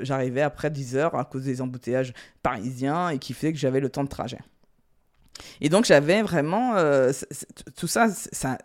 j'arrivais 0.03 0.43
après 0.43 0.71
10 0.71 0.97
heures 0.97 1.15
à 1.15 1.25
cause 1.25 1.45
des 1.45 1.61
embouteillages 1.61 2.13
parisiens 2.43 3.11
et 3.11 3.19
qui 3.19 3.33
fait 3.33 3.53
que 3.53 3.59
j'avais 3.59 3.81
le 3.81 3.89
temps 3.89 4.05
de 4.05 4.09
trajet. 4.09 4.39
Et 5.63 5.71
donc 5.71 5.87
j'avais 5.87 6.21
vraiment 6.21 6.75
tout 7.75 7.87
ça, 7.87 8.09
ça 8.11 8.59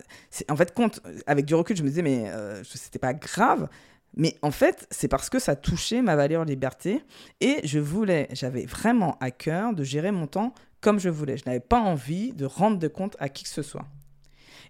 en 0.50 0.56
fait 0.56 0.74
compte 0.74 1.00
avec 1.26 1.46
du 1.46 1.54
recul 1.54 1.74
je 1.74 1.82
me 1.82 1.88
disais 1.88 2.02
mais 2.02 2.30
c'était 2.64 2.98
pas 2.98 3.14
grave 3.14 3.68
mais 4.14 4.36
en 4.42 4.50
fait, 4.50 4.86
c'est 4.90 5.08
parce 5.08 5.28
que 5.28 5.38
ça 5.38 5.56
touchait 5.56 6.02
ma 6.02 6.16
valeur 6.16 6.44
liberté 6.44 7.02
et 7.40 7.60
je 7.64 7.78
voulais, 7.78 8.28
j'avais 8.32 8.64
vraiment 8.64 9.18
à 9.20 9.30
cœur 9.30 9.74
de 9.74 9.84
gérer 9.84 10.10
mon 10.10 10.26
temps 10.26 10.54
comme 10.80 10.98
je 10.98 11.08
voulais. 11.08 11.36
Je 11.36 11.44
n'avais 11.46 11.60
pas 11.60 11.80
envie 11.80 12.32
de 12.32 12.46
rendre 12.46 12.78
de 12.78 12.88
compte 12.88 13.16
à 13.18 13.28
qui 13.28 13.44
que 13.44 13.50
ce 13.50 13.62
soit. 13.62 13.86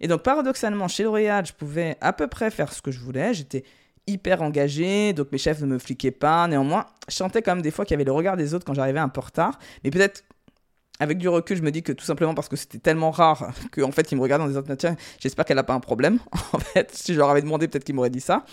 Et 0.01 0.09
donc 0.09 0.23
paradoxalement, 0.23 0.89
chez 0.89 1.05
L'Oréal, 1.05 1.47
je 1.47 1.53
pouvais 1.53 1.97
à 2.01 2.13
peu 2.13 2.27
près 2.27 2.51
faire 2.51 2.73
ce 2.73 2.83
que 2.83 2.91
je 2.91 2.99
voulais. 2.99 3.35
J'étais 3.35 3.65
hyper 4.07 4.43
engagé, 4.43 5.13
donc 5.13 5.33
mes 5.33 5.39
chefs 5.39 5.61
ne 5.61 5.67
me 5.67 5.79
fliquaient 5.79 6.11
pas. 6.11 6.47
Néanmoins, 6.49 6.87
je 7.09 7.15
sentais 7.15 7.43
quand 7.43 7.55
même 7.55 7.63
des 7.63 7.71
fois 7.71 7.85
qu'il 7.85 7.95
y 7.95 7.97
avait 7.97 8.05
le 8.05 8.13
regard 8.13 8.37
des 8.37 8.55
autres 8.55 8.65
quand 8.65 8.75
j'arrivais 8.75 9.01
un 9.01 9.09
peu 9.09 9.21
retard. 9.21 9.59
Mais 9.85 9.91
peut-être 9.91 10.25
avec 10.99 11.19
du 11.19 11.29
recul, 11.29 11.57
je 11.57 11.63
me 11.63 11.71
dis 11.71 11.83
que 11.83 11.93
tout 11.93 12.05
simplement 12.05 12.35
parce 12.35 12.49
que 12.49 12.57
c'était 12.57 12.79
tellement 12.79 13.11
rare 13.11 13.53
qu'en 13.73 13.93
fait, 13.93 14.11
ils 14.13 14.17
me 14.17 14.23
regardent 14.23 14.43
en 14.43 14.49
disant 14.49 14.63
tiens, 14.77 14.97
j'espère 15.21 15.45
qu'elle 15.45 15.57
n'a 15.57 15.65
pas 15.65 15.75
un 15.75 15.81
problème. 15.81 16.19
si 16.93 17.15
je 17.15 17.19
leur 17.19 17.31
avais 17.31 17.43
demandé, 17.43 17.69
peut-être 17.69 17.85
qu'ils 17.85 17.95
m'auraient 17.95 18.11
dit 18.11 18.21
ça. 18.21 18.45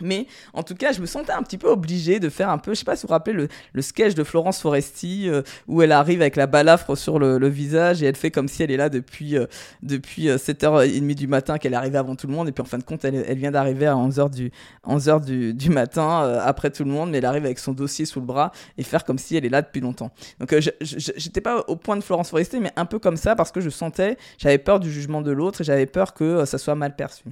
Mais 0.00 0.26
en 0.52 0.62
tout 0.62 0.74
cas, 0.74 0.92
je 0.92 1.00
me 1.00 1.06
sentais 1.06 1.32
un 1.32 1.42
petit 1.42 1.58
peu 1.58 1.68
obligé 1.68 2.20
de 2.20 2.28
faire 2.28 2.50
un 2.50 2.58
peu, 2.58 2.74
je 2.74 2.80
sais 2.80 2.84
pas 2.84 2.96
si 2.96 3.02
vous 3.02 3.08
vous 3.08 3.14
rappelez 3.14 3.48
le, 3.72 3.82
sketch 3.82 4.14
de 4.14 4.24
Florence 4.24 4.60
Foresti 4.60 5.28
euh, 5.28 5.42
où 5.66 5.82
elle 5.82 5.92
arrive 5.92 6.20
avec 6.20 6.36
la 6.36 6.46
balafre 6.46 6.96
sur 6.96 7.18
le, 7.18 7.48
visage 7.48 8.02
et 8.02 8.06
elle 8.06 8.16
fait 8.16 8.30
comme 8.30 8.48
si 8.48 8.62
elle 8.62 8.70
est 8.70 8.76
là 8.76 8.88
depuis, 8.90 9.36
euh, 9.36 9.46
depuis 9.82 10.26
7h30 10.26 11.10
euh, 11.10 11.14
du 11.14 11.26
matin, 11.26 11.58
qu'elle 11.58 11.72
est 11.72 11.76
arrivée 11.76 11.98
avant 11.98 12.14
tout 12.14 12.26
le 12.26 12.34
monde. 12.34 12.48
Et 12.48 12.52
puis 12.52 12.62
en 12.62 12.66
fin 12.66 12.78
de 12.78 12.82
compte, 12.82 13.04
elle, 13.04 13.38
vient 13.38 13.50
d'arriver 13.50 13.86
à 13.86 13.94
11h, 13.94 14.30
du, 14.30 14.50
11h 14.86 15.24
du, 15.24 15.54
du 15.54 15.70
matin 15.70 16.38
après 16.44 16.70
tout 16.70 16.84
le 16.84 16.90
monde, 16.90 17.10
mais 17.10 17.18
elle 17.18 17.24
arrive 17.24 17.44
avec 17.44 17.58
son 17.58 17.72
dossier 17.72 18.04
sous 18.04 18.20
le 18.20 18.26
bras 18.26 18.52
et 18.76 18.82
faire 18.82 19.04
comme 19.04 19.18
si 19.18 19.36
elle 19.36 19.44
est 19.44 19.50
là 19.50 19.62
depuis 19.62 19.80
longtemps. 19.80 20.10
Donc 20.40 20.54
j'étais 20.80 21.40
pas 21.40 21.64
au 21.68 21.76
point 21.76 21.96
de 21.96 22.02
Florence 22.02 22.30
Foresti, 22.30 22.60
mais 22.60 22.72
un 22.76 22.84
peu 22.84 22.98
comme 22.98 23.16
ça 23.16 23.34
parce 23.34 23.50
que 23.50 23.60
je 23.60 23.70
sentais, 23.70 24.16
j'avais 24.38 24.58
peur 24.58 24.80
du 24.80 24.92
jugement 24.92 25.22
de 25.22 25.30
l'autre 25.30 25.62
et 25.62 25.64
j'avais 25.64 25.86
peur 25.86 26.14
que 26.14 26.44
ça 26.44 26.58
soit 26.58 26.74
mal 26.74 26.94
perçu. 26.94 27.24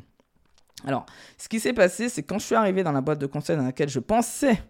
Alors, 0.84 1.06
ce 1.38 1.48
qui 1.48 1.60
s'est 1.60 1.72
passé, 1.72 2.08
c'est 2.08 2.22
quand 2.22 2.38
je 2.38 2.46
suis 2.46 2.54
arrivé 2.54 2.82
dans 2.82 2.92
la 2.92 3.00
boîte 3.00 3.18
de 3.18 3.26
conseil 3.26 3.56
dans 3.56 3.64
laquelle 3.64 3.88
je 3.88 4.00
pensais, 4.00 4.62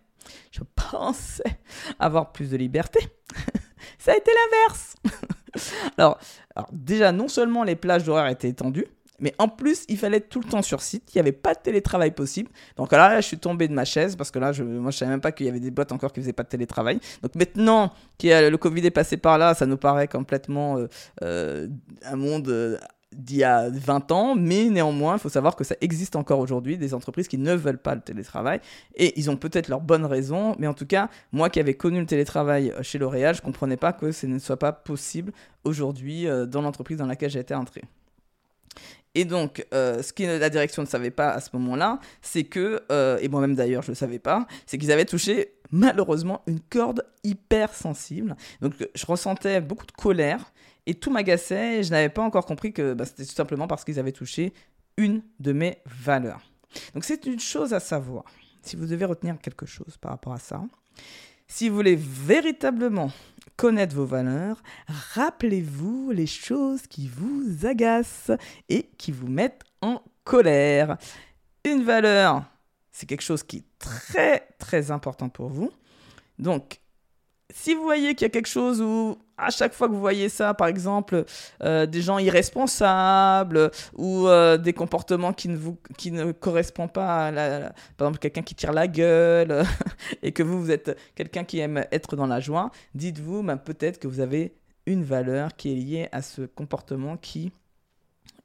je 0.51 0.61
pensais 0.75 1.59
avoir 1.99 2.33
plus 2.33 2.51
de 2.51 2.57
liberté, 2.57 3.01
ça 3.99 4.13
a 4.13 4.17
été 4.17 4.31
l'inverse. 4.31 4.95
alors, 5.99 6.19
déjà, 6.73 7.13
non 7.13 7.29
seulement 7.29 7.65
les 7.65 7.77
plages 7.77 8.05
d'horaire 8.05 8.29
étaient 8.29 8.49
étendues, 8.49 8.87
mais 9.19 9.35
en 9.39 9.49
plus, 9.49 9.85
il 9.89 9.97
fallait 9.97 10.19
être 10.19 10.29
tout 10.29 10.41
le 10.41 10.49
temps 10.49 10.63
sur 10.63 10.83
site. 10.83 11.15
Il 11.15 11.19
n'y 11.19 11.21
avait 11.21 11.33
pas 11.33 11.55
de 11.55 11.61
télétravail 11.61 12.11
possible. 12.11 12.51
Donc 12.77 12.93
là, 12.93 13.21
je 13.21 13.27
suis 13.27 13.39
tombé 13.39 13.69
de 13.69 13.73
ma 13.73 13.85
chaise 13.85 14.17
parce 14.17 14.31
que 14.31 14.39
là, 14.39 14.53
je, 14.53 14.63
moi, 14.63 14.91
je 14.91 14.99
savais 14.99 15.11
même 15.11 15.21
pas 15.21 15.33
qu'il 15.33 15.47
y 15.47 15.49
avait 15.49 15.61
des 15.61 15.71
boîtes 15.71 15.93
encore 15.93 16.13
qui 16.13 16.21
faisaient 16.21 16.33
pas 16.33 16.43
de 16.43 16.49
télétravail. 16.49 17.01
Donc 17.23 17.35
maintenant 17.35 17.93
que 18.19 18.49
le 18.49 18.57
Covid 18.59 18.85
est 18.85 18.91
passé 18.91 19.17
par 19.17 19.39
là, 19.39 19.55
ça 19.55 19.67
nous 19.67 19.77
paraît 19.77 20.09
complètement 20.09 20.79
euh, 20.79 20.89
euh, 21.23 21.69
un 22.05 22.17
monde 22.17 22.49
euh, 22.49 22.77
d'il 23.13 23.39
y 23.39 23.45
a 23.45 23.69
20 23.71 24.13
ans, 24.13 24.35
mais 24.35 24.69
néanmoins, 24.69 25.17
il 25.17 25.21
faut 25.21 25.29
savoir 25.29 25.57
que 25.57 25.65
ça 25.65 25.77
existe 25.81 26.17
encore 26.17 26.41
aujourd'hui, 26.41 26.77
des 26.77 26.93
entreprises 26.93 27.29
qui 27.29 27.39
ne 27.39 27.55
veulent 27.55 27.79
pas 27.79 27.95
le 27.95 28.01
télétravail, 28.01 28.61
et 28.95 29.19
ils 29.19 29.31
ont 29.31 29.37
peut-être 29.37 29.69
leurs 29.69 29.81
bonnes 29.81 30.05
raisons, 30.05 30.57
mais 30.59 30.67
en 30.67 30.75
tout 30.75 30.87
cas, 30.87 31.09
moi 31.33 31.49
qui 31.49 31.61
avais 31.61 31.75
connu 31.75 32.01
le 32.01 32.07
télétravail 32.07 32.71
euh, 32.71 32.83
chez 32.83 32.99
L'Oréal, 32.99 33.35
je 33.35 33.41
ne 33.41 33.45
comprenais 33.45 33.77
pas 33.77 33.93
que 33.93 34.13
ce 34.13 34.27
ne 34.27 34.39
soit 34.39 34.59
pas 34.59 34.73
possible 34.73 35.33
aujourd'hui 35.65 36.27
euh, 36.27 36.47
dans 36.47 36.63
l'entreprise 36.63 36.99
dans 36.99 37.07
laquelle 37.07 37.31
j'étais 37.31 37.55
entré. 37.55 37.83
Et 39.15 39.25
donc, 39.25 39.65
euh, 39.73 40.03
ce 40.03 40.13
que 40.13 40.25
la 40.25 40.51
direction 40.51 40.83
ne 40.83 40.87
savait 40.87 41.11
pas 41.11 41.31
à 41.31 41.41
ce 41.41 41.49
moment-là, 41.55 42.01
c'est 42.21 42.45
que, 42.45 42.83
et 43.23 43.29
moi-même 43.29 43.55
d'ailleurs 43.55 43.81
je 43.81 43.89
ne 43.89 43.93
le 43.93 43.97
savais 43.97 44.19
pas, 44.19 44.47
c'est 44.67 44.77
qu'ils 44.77 44.93
avaient 44.93 45.07
touché 45.07 45.55
malheureusement 45.71 46.43
une 46.47 46.61
corde 46.61 47.03
hyper 47.25 47.73
sensible. 47.73 48.37
Donc 48.61 48.75
je 48.95 49.07
ressentais 49.07 49.63
beaucoup 49.63 49.87
de 49.87 49.93
colère 49.93 50.53
et 50.87 50.95
tout 50.95 51.11
m'agaçait 51.11 51.83
je 51.83 51.91
n'avais 51.91 52.09
pas 52.09 52.23
encore 52.23 52.47
compris 52.47 52.73
que 52.73 52.95
bah, 52.95 53.05
c'était 53.05 53.25
tout 53.25 53.35
simplement 53.35 53.67
parce 53.67 53.85
qu'ils 53.85 53.99
avaient 53.99 54.13
touché 54.13 54.53
une 54.97 55.23
de 55.41 55.53
mes 55.53 55.79
valeurs. 55.85 56.51
Donc 56.95 57.05
c'est 57.05 57.27
une 57.27 57.41
chose 57.41 57.75
à 57.75 57.81
savoir. 57.81 58.25
Si 58.63 58.77
vous 58.77 58.87
devez 58.87 59.05
retenir 59.05 59.39
quelque 59.39 59.67
chose 59.67 59.97
par 60.01 60.11
rapport 60.13 60.33
à 60.33 60.39
ça, 60.39 60.63
si 61.49 61.69
vous 61.69 61.77
voulez 61.77 61.97
véritablement 61.97 63.13
connaître 63.57 63.95
vos 63.95 64.05
valeurs, 64.05 64.63
rappelez-vous 65.15 66.11
les 66.11 66.27
choses 66.27 66.87
qui 66.87 67.09
vous 67.09 67.67
agacent 67.67 68.33
et 68.69 68.91
qui 68.99 69.13
vous 69.13 69.29
mettent 69.29 69.63
en 69.81 70.03
colère. 70.25 70.97
Une 71.65 71.85
valeur, 71.85 72.45
c'est 72.91 73.07
quelque 73.07 73.23
chose 73.23 73.43
qui 73.43 73.59
est 73.59 73.79
très 73.79 74.49
très 74.59 74.91
important 74.91 75.29
pour 75.29 75.49
vous. 75.49 75.71
Donc, 76.39 76.81
si 77.55 77.75
vous 77.75 77.83
voyez 77.83 78.15
qu'il 78.15 78.25
y 78.25 78.27
a 78.27 78.31
quelque 78.31 78.49
chose 78.49 78.81
où 78.81 79.19
à 79.39 79.51
chaque 79.51 79.75
fois 79.75 79.89
que 79.89 79.93
vous 79.93 80.01
voyez 80.01 80.29
ça, 80.29 80.55
par 80.55 80.69
exemple, 80.69 81.25
euh, 81.63 81.87
des 81.87 82.01
gens 82.01 82.19
irresponsables 82.19 83.71
ou 83.95 84.27
euh, 84.27 84.57
des 84.57 84.73
comportements 84.73 85.33
qui 85.33 85.49
ne, 85.49 85.57
vous, 85.57 85.77
qui 85.99 86.11
ne 86.11 86.33
correspondent 86.33 86.93
pas 86.93 87.29
à, 87.29 87.33
par 87.97 88.09
exemple, 88.09 88.19
quelqu'un 88.19 88.43
qui 88.43 88.55
tire 88.55 88.73
la 88.73 88.89
gueule 88.89 89.65
et 90.23 90.33
que 90.33 90.43
vous, 90.43 90.61
vous 90.61 90.71
êtes 90.71 90.99
quelqu'un 91.15 91.45
qui 91.45 91.59
aime 91.59 91.85
être 91.93 92.17
dans 92.17 92.27
la 92.27 92.41
joie, 92.41 92.71
dites-vous 92.95 93.43
ben, 93.43 93.57
peut-être 93.57 93.99
que 93.99 94.09
vous 94.09 94.21
avez 94.21 94.55
une 94.87 95.05
valeur 95.05 95.55
qui 95.57 95.73
est 95.73 95.77
liée 95.77 96.09
à 96.13 96.23
ce 96.23 96.43
comportement 96.43 97.17
qui 97.17 97.53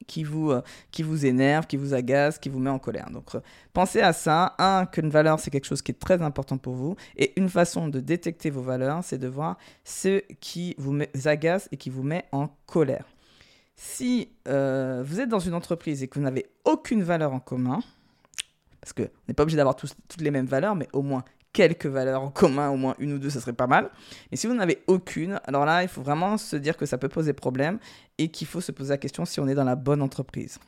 qui 0.06 0.24
vous, 0.24 0.50
euh, 0.50 0.62
qui 0.90 1.02
vous 1.02 1.26
énerve, 1.26 1.66
qui 1.66 1.76
vous 1.76 1.94
agace, 1.94 2.38
qui 2.38 2.48
vous 2.48 2.58
met 2.58 2.70
en 2.70 2.78
colère. 2.78 3.10
Donc 3.10 3.34
euh, 3.34 3.40
pensez 3.72 4.00
à 4.00 4.12
ça. 4.12 4.54
Un, 4.58 4.86
qu'une 4.86 5.10
valeur, 5.10 5.40
c'est 5.40 5.50
quelque 5.50 5.64
chose 5.64 5.82
qui 5.82 5.92
est 5.92 5.98
très 5.98 6.22
important 6.22 6.58
pour 6.58 6.74
vous. 6.74 6.96
Et 7.16 7.32
une 7.40 7.48
façon 7.48 7.88
de 7.88 8.00
détecter 8.00 8.50
vos 8.50 8.62
valeurs, 8.62 9.02
c'est 9.02 9.18
de 9.18 9.28
voir 9.28 9.56
ce 9.84 10.22
qui 10.40 10.74
vous 10.78 10.98
agace 11.24 11.68
et 11.72 11.76
qui 11.76 11.90
vous 11.90 12.02
met 12.02 12.24
en 12.32 12.48
colère. 12.66 13.06
Si 13.76 14.28
euh, 14.48 15.02
vous 15.04 15.20
êtes 15.20 15.28
dans 15.28 15.38
une 15.38 15.54
entreprise 15.54 16.02
et 16.02 16.08
que 16.08 16.18
vous 16.18 16.24
n'avez 16.24 16.46
aucune 16.64 17.02
valeur 17.02 17.32
en 17.32 17.40
commun, 17.40 17.80
parce 18.80 18.92
qu'on 18.92 19.08
n'est 19.28 19.34
pas 19.34 19.44
obligé 19.44 19.56
d'avoir 19.56 19.76
toutes 19.76 20.20
les 20.20 20.30
mêmes 20.30 20.46
valeurs, 20.46 20.74
mais 20.74 20.88
au 20.92 21.02
moins 21.02 21.24
quelques 21.52 21.86
valeurs 21.86 22.22
en 22.22 22.30
commun, 22.30 22.70
au 22.70 22.76
moins 22.76 22.94
une 22.98 23.12
ou 23.12 23.18
deux, 23.18 23.30
ça 23.30 23.40
serait 23.40 23.52
pas 23.52 23.66
mal. 23.66 23.90
Et 24.30 24.36
si 24.36 24.46
vous 24.46 24.54
n'avez 24.54 24.82
aucune, 24.86 25.40
alors 25.44 25.64
là, 25.64 25.82
il 25.82 25.88
faut 25.88 26.02
vraiment 26.02 26.38
se 26.38 26.56
dire 26.56 26.76
que 26.76 26.86
ça 26.86 26.98
peut 26.98 27.08
poser 27.08 27.32
problème 27.32 27.78
et 28.18 28.28
qu'il 28.28 28.46
faut 28.46 28.60
se 28.60 28.72
poser 28.72 28.90
la 28.90 28.98
question 28.98 29.24
si 29.24 29.40
on 29.40 29.48
est 29.48 29.54
dans 29.54 29.64
la 29.64 29.76
bonne 29.76 30.02
entreprise. 30.02 30.58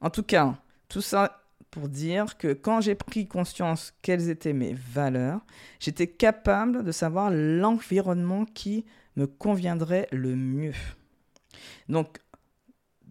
En 0.00 0.10
tout 0.10 0.22
cas, 0.22 0.54
tout 0.88 1.00
ça 1.00 1.42
pour 1.70 1.88
dire 1.88 2.38
que 2.38 2.52
quand 2.52 2.80
j'ai 2.80 2.94
pris 2.94 3.26
conscience 3.26 3.92
quelles 4.00 4.30
étaient 4.30 4.52
mes 4.52 4.74
valeurs, 4.74 5.40
j'étais 5.80 6.06
capable 6.06 6.84
de 6.84 6.92
savoir 6.92 7.30
l'environnement 7.30 8.44
qui 8.44 8.86
me 9.16 9.26
conviendrait 9.26 10.08
le 10.12 10.36
mieux. 10.36 10.74
Donc, 11.88 12.18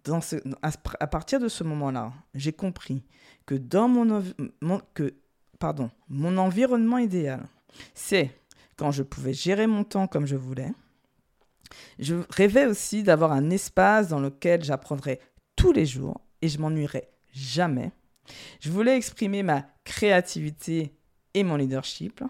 dans 0.04 0.20
à, 0.62 1.06
partir 1.06 1.40
de 1.40 1.48
ce 1.48 1.64
moment-là, 1.64 2.12
j'ai 2.34 2.52
compris 2.52 3.04
que 3.44 3.54
dans 3.54 3.88
mon, 3.88 4.22
mon 4.60 4.80
que 4.94 5.14
pardon, 5.58 5.90
mon 6.08 6.36
environnement 6.38 6.98
idéal, 6.98 7.46
c'est 7.94 8.30
quand 8.76 8.90
je 8.90 9.02
pouvais 9.02 9.32
gérer 9.32 9.66
mon 9.66 9.84
temps 9.84 10.06
comme 10.06 10.26
je 10.26 10.36
voulais. 10.36 10.72
Je 11.98 12.16
rêvais 12.30 12.66
aussi 12.66 13.02
d'avoir 13.02 13.32
un 13.32 13.50
espace 13.50 14.08
dans 14.08 14.20
lequel 14.20 14.62
j'apprendrais 14.62 15.20
tous 15.56 15.72
les 15.72 15.86
jours 15.86 16.20
et 16.42 16.48
je 16.48 16.58
m'ennuierais 16.58 17.08
jamais. 17.32 17.90
Je 18.60 18.70
voulais 18.70 18.96
exprimer 18.96 19.42
ma 19.42 19.66
créativité 19.84 20.92
et 21.34 21.44
mon 21.44 21.56
leadership. 21.56 22.22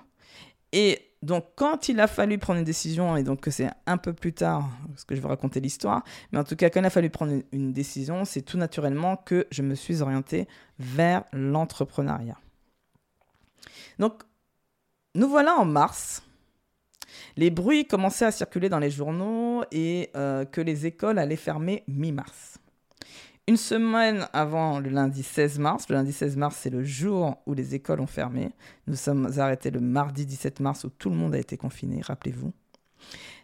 Et 0.72 1.00
donc, 1.22 1.44
quand 1.56 1.88
il 1.88 2.00
a 2.00 2.06
fallu 2.06 2.38
prendre 2.38 2.58
une 2.58 2.64
décision, 2.64 3.16
et 3.16 3.22
donc 3.22 3.40
que 3.40 3.50
c'est 3.50 3.70
un 3.86 3.96
peu 3.96 4.12
plus 4.12 4.32
tard, 4.32 4.68
parce 4.88 5.04
que 5.04 5.14
je 5.16 5.20
vais 5.20 5.28
raconter 5.28 5.60
l'histoire, 5.60 6.04
mais 6.30 6.38
en 6.38 6.44
tout 6.44 6.56
cas, 6.56 6.70
quand 6.70 6.80
il 6.80 6.86
a 6.86 6.90
fallu 6.90 7.10
prendre 7.10 7.40
une 7.52 7.72
décision, 7.72 8.24
c'est 8.24 8.42
tout 8.42 8.58
naturellement 8.58 9.16
que 9.16 9.46
je 9.50 9.62
me 9.62 9.74
suis 9.74 10.02
orienté 10.02 10.46
vers 10.78 11.24
l'entrepreneuriat. 11.32 12.36
Donc, 13.98 14.22
nous 15.14 15.28
voilà 15.28 15.54
en 15.56 15.64
mars. 15.64 16.22
Les 17.36 17.50
bruits 17.50 17.86
commençaient 17.86 18.26
à 18.26 18.30
circuler 18.30 18.68
dans 18.68 18.78
les 18.78 18.90
journaux 18.90 19.62
et 19.70 20.10
euh, 20.16 20.44
que 20.44 20.60
les 20.60 20.86
écoles 20.86 21.18
allaient 21.18 21.36
fermer 21.36 21.84
mi-mars. 21.88 22.58
Une 23.48 23.56
semaine 23.56 24.26
avant 24.32 24.80
le 24.80 24.90
lundi 24.90 25.22
16 25.22 25.60
mars, 25.60 25.88
le 25.88 25.94
lundi 25.94 26.12
16 26.12 26.36
mars 26.36 26.58
c'est 26.60 26.70
le 26.70 26.82
jour 26.82 27.36
où 27.46 27.54
les 27.54 27.76
écoles 27.76 28.00
ont 28.00 28.06
fermé. 28.06 28.50
Nous 28.88 28.96
sommes 28.96 29.30
arrêtés 29.38 29.70
le 29.70 29.80
mardi 29.80 30.26
17 30.26 30.58
mars 30.60 30.82
où 30.82 30.90
tout 30.90 31.10
le 31.10 31.16
monde 31.16 31.34
a 31.34 31.38
été 31.38 31.56
confiné, 31.56 32.00
rappelez-vous. 32.02 32.52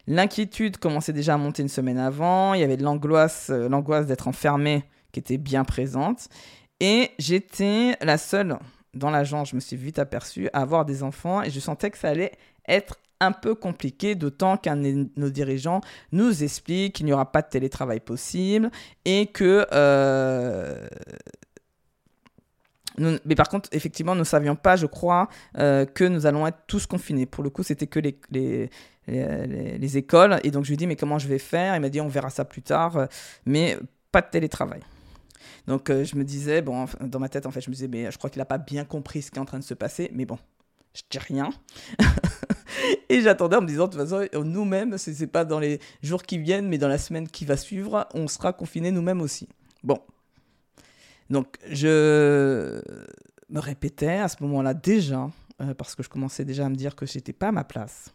L'inquiétude 0.09 0.79
commençait 0.79 1.13
déjà 1.13 1.35
à 1.35 1.37
monter 1.37 1.63
une 1.63 1.69
semaine 1.69 1.99
avant, 1.99 2.55
il 2.55 2.61
y 2.61 2.65
avait 2.65 2.77
de 2.77 2.83
l'angoisse, 2.83 3.51
euh, 3.51 3.69
l'angoisse 3.69 4.07
d'être 4.07 4.27
enfermé 4.27 4.85
qui 5.13 5.21
était 5.21 5.39
bien 5.39 5.63
présente. 5.63 6.29
Et 6.81 7.11
j'étais 7.21 7.97
la 8.01 8.19
seule 8.19 8.59
dans 8.95 9.11
l'agence, 9.11 9.51
je 9.51 9.55
me 9.55 9.61
suis 9.61 9.77
vite 9.77 9.99
aperçue 9.99 10.49
à 10.53 10.63
avoir 10.63 10.85
des 10.85 11.03
enfants 11.03 11.43
et 11.43 11.51
je 11.51 11.61
sentais 11.61 11.91
que 11.91 11.99
ça 11.99 12.09
allait 12.09 12.33
être 12.69 12.99
un 13.21 13.33
peu 13.33 13.55
compliqué, 13.55 14.15
d'autant 14.15 14.57
qu'un 14.57 14.77
de 14.77 15.09
nos 15.17 15.31
dirigeants 15.31 15.81
nous 16.11 16.43
explique 16.43 16.97
qu'il 16.97 17.07
n'y 17.07 17.13
aura 17.13 17.31
pas 17.31 17.43
de 17.43 17.49
télétravail 17.49 18.01
possible 18.01 18.71
et 19.05 19.27
que... 19.27 19.67
Euh, 19.73 20.87
mais 22.99 23.35
par 23.35 23.49
contre, 23.49 23.71
effectivement, 23.73 24.15
nous 24.15 24.21
ne 24.21 24.25
savions 24.25 24.55
pas, 24.55 24.77
je 24.77 24.85
crois, 24.85 25.29
euh, 25.57 25.87
que 25.87 26.05
nous 26.05 26.27
allons 26.27 26.47
être 26.47 26.59
tous 26.67 26.87
confinés. 26.87 27.25
Pour 27.25 27.43
le 27.43 27.49
coup, 27.49 27.63
c'était 27.63 27.87
que 27.87 27.99
les, 27.99 28.19
les, 28.31 28.69
les, 29.07 29.97
écoles. 29.97 30.39
Et 30.45 30.51
donc, 30.51 30.65
je 30.65 30.69
lui 30.69 30.75
ai 30.75 30.77
dit, 30.77 30.87
mais 30.87 30.97
comment 30.97 31.19
je 31.19 31.27
vais 31.27 31.39
faire? 31.39 31.75
Il 31.75 31.81
m'a 31.81 31.89
dit, 31.89 32.03
on 32.03 32.09
verra 32.09 32.29
ça 32.29 32.45
plus 32.45 32.61
tard, 32.61 33.09
mais 33.47 33.79
pas 34.11 34.21
de 34.21 34.29
télétravail. 34.29 34.81
Donc, 35.67 35.91
euh, 35.91 36.05
je 36.05 36.17
me 36.17 36.25
disais, 36.25 36.63
bon, 36.63 36.87
dans 37.01 37.19
ma 37.19 37.29
tête, 37.29 37.47
en 37.47 37.51
fait, 37.51 37.61
je 37.61 37.71
me 37.71 37.75
disais, 37.75 37.89
mais 37.89 38.11
je 38.11 38.19
crois 38.19 38.31
qu'il 38.31 38.41
n'a 38.41 38.47
pas 38.47 38.59
bien 38.59 38.85
compris 38.85 39.23
ce 39.23 39.31
qui 39.31 39.39
est 39.39 39.41
en 39.41 39.45
train 39.45 39.59
de 39.59 39.65
se 39.65 39.75
passer. 39.75 40.11
Mais 40.15 40.25
bon, 40.25 40.39
je 40.95 41.03
dis 41.11 41.19
rien. 41.19 41.51
et 43.09 43.21
j'attendais 43.21 43.57
en 43.57 43.63
me 43.63 43.67
disant, 43.67 43.87
de 43.89 43.97
toute 43.97 44.09
façon, 44.09 44.27
nous-mêmes, 44.45 44.99
ce 44.99 45.11
n'est 45.11 45.27
pas 45.27 45.45
dans 45.45 45.59
les 45.59 45.81
jours 46.03 46.23
qui 46.23 46.39
viennent, 46.39 46.69
mais 46.69 46.79
dans 46.79 46.89
la 46.89 46.99
semaine 46.99 47.29
qui 47.29 47.45
va 47.45 47.57
suivre, 47.57 48.07
on 48.15 48.29
sera 48.29 48.53
confinés 48.53 48.91
nous-mêmes 48.91 49.21
aussi. 49.21 49.49
Bon, 49.83 49.99
donc, 51.33 51.57
je 51.67 52.83
me 53.49 53.59
répétais 53.59 54.19
à 54.19 54.29
ce 54.29 54.43
moment-là 54.43 54.75
déjà, 54.75 55.31
euh, 55.63 55.73
parce 55.73 55.95
que 55.95 56.03
je 56.03 56.11
commençais 56.11 56.45
déjà 56.45 56.67
à 56.67 56.69
me 56.69 56.75
dire 56.75 56.95
que 56.95 57.07
j'étais 57.07 57.33
pas 57.33 57.49
à 57.49 57.53
ma 57.53 57.65
place, 57.65 58.13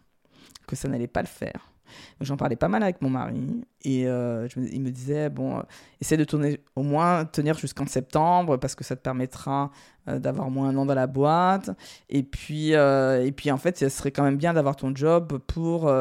que 0.68 0.76
ça 0.76 0.88
n'allait 0.88 1.08
pas 1.08 1.22
le 1.22 1.28
faire. 1.28 1.72
J'en 2.22 2.38
parlais 2.38 2.56
pas 2.56 2.68
mal 2.68 2.84
avec 2.84 3.02
mon 3.02 3.10
mari 3.10 3.62
et 3.84 4.08
euh, 4.08 4.48
il 4.56 4.82
me 4.82 4.92
disait 4.92 5.30
bon, 5.30 5.60
euh, 5.60 5.62
essaie 6.02 6.18
de 6.18 6.24
tourner 6.24 6.60
au 6.76 6.84
moins 6.84 7.26
tenir 7.26 7.58
jusqu'en 7.58 7.86
septembre 7.86 8.58
parce 8.58 8.76
que 8.76 8.84
ça 8.84 8.96
te 8.96 9.02
permettra 9.02 9.72
d'avoir 10.08 10.50
moins 10.50 10.70
un 10.70 10.78
an 10.78 10.86
dans 10.86 10.94
la 10.94 11.06
boîte 11.06 11.70
et 12.10 12.24
puis 12.24 12.72
et 12.72 13.32
puis 13.36 13.52
en 13.52 13.58
fait, 13.58 13.78
ce 13.78 13.90
serait 13.90 14.12
quand 14.12 14.24
même 14.24 14.38
bien 14.38 14.54
d'avoir 14.54 14.78
ton 14.78 14.96
job 14.96 15.38
pour 15.48 15.92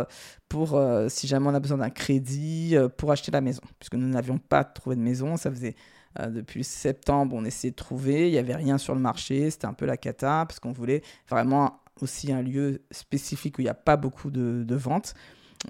pour 0.48 0.80
si 1.08 1.26
jamais 1.26 1.48
on 1.48 1.54
a 1.54 1.60
besoin 1.60 1.78
d'un 1.78 1.90
crédit 1.90 2.76
pour 2.98 3.10
acheter 3.10 3.32
la 3.32 3.40
maison 3.40 3.62
puisque 3.80 3.94
nous 3.94 4.08
n'avions 4.08 4.38
pas 4.38 4.62
trouvé 4.62 4.94
de 4.94 5.00
maison, 5.00 5.36
ça 5.36 5.50
faisait 5.50 5.74
euh, 6.20 6.28
depuis 6.28 6.64
septembre, 6.64 7.36
on 7.36 7.44
essayait 7.44 7.72
de 7.72 7.76
trouver. 7.76 8.28
Il 8.28 8.32
n'y 8.32 8.38
avait 8.38 8.54
rien 8.54 8.78
sur 8.78 8.94
le 8.94 9.00
marché. 9.00 9.50
C'était 9.50 9.66
un 9.66 9.74
peu 9.74 9.86
la 9.86 9.96
cata 9.96 10.44
parce 10.46 10.60
qu'on 10.60 10.72
voulait 10.72 11.02
vraiment 11.28 11.80
aussi 12.00 12.32
un 12.32 12.42
lieu 12.42 12.82
spécifique 12.90 13.58
où 13.58 13.62
il 13.62 13.64
n'y 13.64 13.70
a 13.70 13.74
pas 13.74 13.96
beaucoup 13.96 14.30
de, 14.30 14.74
ventes. 14.74 15.14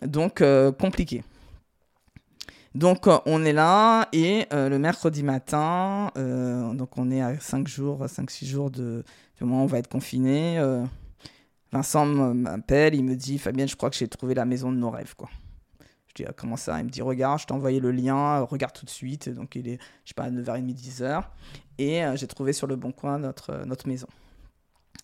Donc, 0.03 0.41
euh, 0.41 0.73
compliqué. 0.73 1.23
Donc, 2.75 3.07
euh, 3.07 3.19
on 3.27 3.45
est 3.45 3.53
là 3.53 4.09
et 4.13 4.47
le 4.53 4.77
mercredi 4.79 5.23
matin, 5.23 6.11
donc 6.17 6.99
on 6.99 7.11
est 7.11 7.23
à 7.23 7.39
5 7.39 7.67
jours, 7.67 8.07
5-6 8.07 8.47
jours 8.47 8.71
de, 8.71 9.03
du 9.39 9.45
moment 9.45 9.63
où 9.63 9.65
on 9.65 9.67
va 9.67 9.79
être 9.79 9.89
confiné. 9.89 10.61
Vincent 11.73 12.07
m'appelle, 12.07 12.95
il 12.95 13.05
me 13.05 13.17
dit 13.17 13.39
Fabienne, 13.39 13.69
je 13.69 13.77
crois 13.77 13.91
que 13.91 13.97
j'ai 13.97 14.09
trouvé 14.09 14.35
la 14.35 14.45
maison 14.45 14.71
de 14.71 14.77
nos 14.77 14.91
rêves. 14.91 15.15
quoi. 15.17 15.29
Je 16.09 16.23
dis, 16.23 16.25
ah, 16.29 16.33
comment 16.35 16.57
ça? 16.57 16.79
Il 16.79 16.85
me 16.85 16.91
dit, 16.91 17.03
regarde, 17.03 17.41
je 17.41 17.47
t'ai 17.47 17.53
envoyé 17.53 17.81
le 17.81 17.91
lien, 17.91 18.41
regarde 18.41 18.73
tout 18.73 18.87
de 18.87 18.91
suite. 18.91 19.29
Donc, 19.29 19.55
il 19.57 19.69
est, 19.69 19.79
je 20.05 20.11
sais 20.11 20.15
pas, 20.15 20.31
9h30, 20.31 20.75
10h. 20.75 21.25
Et 21.79 22.05
euh, 22.05 22.17
j'ai 22.17 22.27
trouvé 22.27 22.53
sur 22.53 22.67
le 22.67 22.77
bon 22.77 22.93
coin 22.93 23.23
euh, 23.23 23.65
notre 23.67 23.89
maison. 23.89 24.07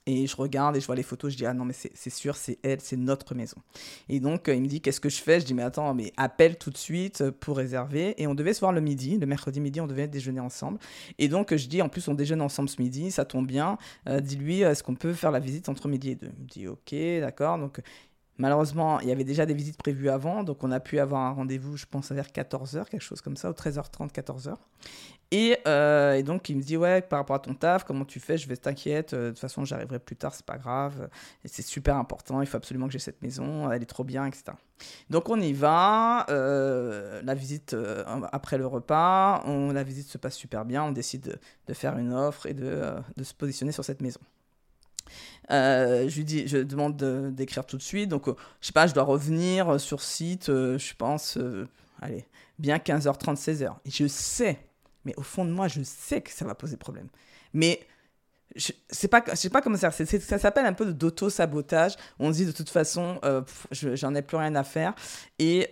Et 0.04 0.26
je 0.26 0.34
regarde 0.34 0.76
et 0.76 0.80
je 0.80 0.86
vois 0.86 0.96
les 0.96 1.04
photos, 1.04 1.32
je 1.32 1.36
dis, 1.36 1.46
ah 1.46 1.54
non, 1.54 1.64
mais 1.64 1.74
c'est 1.74 2.10
sûr, 2.10 2.34
c'est 2.34 2.58
elle, 2.64 2.80
c'est 2.80 2.96
notre 2.96 3.36
maison. 3.36 3.58
Et 4.08 4.18
donc, 4.18 4.48
euh, 4.48 4.54
il 4.54 4.62
me 4.62 4.66
dit, 4.66 4.80
qu'est-ce 4.80 5.00
que 5.00 5.08
je 5.08 5.22
fais? 5.22 5.38
Je 5.38 5.44
dis, 5.44 5.54
mais 5.54 5.62
attends, 5.62 5.94
mais 5.94 6.12
appelle 6.16 6.58
tout 6.58 6.70
de 6.70 6.76
suite 6.76 7.30
pour 7.30 7.56
réserver. 7.56 8.20
Et 8.20 8.26
on 8.26 8.34
devait 8.34 8.52
se 8.52 8.60
voir 8.60 8.72
le 8.72 8.80
midi, 8.80 9.16
le 9.18 9.26
mercredi 9.26 9.60
midi, 9.60 9.80
on 9.80 9.86
devait 9.86 10.08
déjeuner 10.08 10.40
ensemble. 10.40 10.80
Et 11.18 11.28
donc, 11.28 11.54
je 11.54 11.68
dis, 11.68 11.82
en 11.82 11.88
plus, 11.88 12.08
on 12.08 12.14
déjeune 12.14 12.40
ensemble 12.40 12.68
ce 12.68 12.82
midi, 12.82 13.12
ça 13.12 13.24
tombe 13.24 13.46
bien. 13.46 13.78
Dis-lui, 14.06 14.62
est-ce 14.62 14.82
qu'on 14.82 14.96
peut 14.96 15.12
faire 15.12 15.30
la 15.30 15.38
visite 15.38 15.68
entre 15.68 15.86
midi 15.88 16.10
et 16.10 16.14
deux? 16.16 16.32
Il 16.36 16.42
me 16.42 16.48
dit, 16.48 16.66
ok, 16.66 17.20
d'accord. 17.20 17.58
Donc, 17.58 17.80
Malheureusement, 18.38 19.00
il 19.00 19.08
y 19.08 19.12
avait 19.12 19.24
déjà 19.24 19.46
des 19.46 19.54
visites 19.54 19.76
prévues 19.76 20.08
avant, 20.08 20.42
donc 20.42 20.64
on 20.64 20.72
a 20.72 20.80
pu 20.80 20.98
avoir 20.98 21.22
un 21.22 21.32
rendez-vous, 21.32 21.76
je 21.76 21.86
pense, 21.86 22.10
vers 22.12 22.28
14h, 22.28 22.86
quelque 22.86 23.02
chose 23.02 23.20
comme 23.20 23.36
ça, 23.36 23.50
ou 23.50 23.52
13h30, 23.52 24.10
14h. 24.10 24.56
Euh, 25.66 26.14
et, 26.14 26.22
donc, 26.22 26.48
il 26.48 26.56
me 26.56 26.62
dit, 26.62 26.76
ouais, 26.76 27.00
par 27.00 27.20
rapport 27.20 27.36
à 27.36 27.38
ton 27.38 27.54
taf, 27.54 27.84
comment 27.84 28.04
tu 28.04 28.20
fais? 28.20 28.36
Je 28.36 28.48
vais 28.48 28.56
t'inquiète, 28.56 29.14
euh, 29.14 29.26
de 29.26 29.30
toute 29.30 29.38
façon, 29.38 29.64
j'arriverai 29.64 29.98
plus 29.98 30.16
tard, 30.16 30.34
c'est 30.34 30.44
pas 30.44 30.58
grave. 30.58 31.08
C'est 31.44 31.62
super 31.62 31.96
important, 31.96 32.40
il 32.40 32.46
faut 32.46 32.56
absolument 32.56 32.86
que 32.86 32.92
j'ai 32.92 32.98
cette 32.98 33.22
maison, 33.22 33.70
elle 33.70 33.82
est 33.82 33.86
trop 33.86 34.04
bien, 34.04 34.26
etc. 34.26 34.44
Donc, 35.10 35.28
on 35.28 35.40
y 35.40 35.52
va. 35.52 36.26
Euh, 36.28 37.22
la 37.24 37.34
visite, 37.34 37.76
après 38.32 38.58
le 38.58 38.66
repas, 38.66 39.42
on, 39.46 39.72
la 39.72 39.82
visite 39.82 40.08
se 40.08 40.18
passe 40.18 40.36
super 40.36 40.64
bien. 40.64 40.84
On 40.84 40.92
décide 40.92 41.38
de, 41.66 41.74
faire 41.74 41.96
une 41.96 42.12
offre 42.12 42.46
et 42.46 42.54
de 42.54 43.02
se 43.22 43.34
positionner 43.34 43.72
sur 43.72 43.84
cette 43.84 44.02
maison. 44.02 44.20
Euh, 45.50 46.08
je 46.08 46.16
lui 46.16 46.24
dis, 46.24 46.48
je 46.48 46.58
demande 46.58 46.96
d'écrire 47.34 47.66
tout 47.66 47.76
de 47.76 47.82
suite. 47.82 48.08
Donc, 48.08 48.28
euh, 48.28 48.34
je 48.60 48.68
sais 48.68 48.72
pas, 48.72 48.86
je 48.86 48.94
dois 48.94 49.02
revenir 49.04 49.80
sur 49.80 50.02
site, 50.02 50.48
euh, 50.48 50.78
je 50.78 50.94
pense, 50.94 51.38
allez, 52.00 52.26
bien 52.58 52.78
15h30, 52.78 53.36
16h. 53.36 53.74
Et 53.84 53.90
je 53.90 54.06
sais, 54.06 54.58
mais 55.04 55.14
au 55.16 55.22
fond 55.22 55.44
de 55.44 55.50
moi, 55.50 55.68
je 55.68 55.82
sais 55.82 56.20
que 56.20 56.30
ça 56.30 56.44
va 56.44 56.54
poser 56.54 56.76
problème. 56.76 57.08
Mais 57.52 57.80
je 58.54 58.72
sais 58.90 59.08
pas, 59.08 59.24
sais 59.34 59.48
pas 59.48 59.62
comment 59.62 59.78
ça. 59.78 59.90
ça 59.90 60.38
s'appelle 60.38 60.66
un 60.66 60.74
peu 60.74 60.92
d'auto-sabotage. 60.92 61.94
On 62.18 62.32
se 62.32 62.38
dit 62.38 62.46
de 62.46 62.52
toute 62.52 62.68
façon, 62.68 63.18
j'en 63.70 64.14
ai 64.14 64.22
plus 64.22 64.36
rien 64.36 64.54
à 64.54 64.64
faire. 64.64 64.94
Et, 65.38 65.70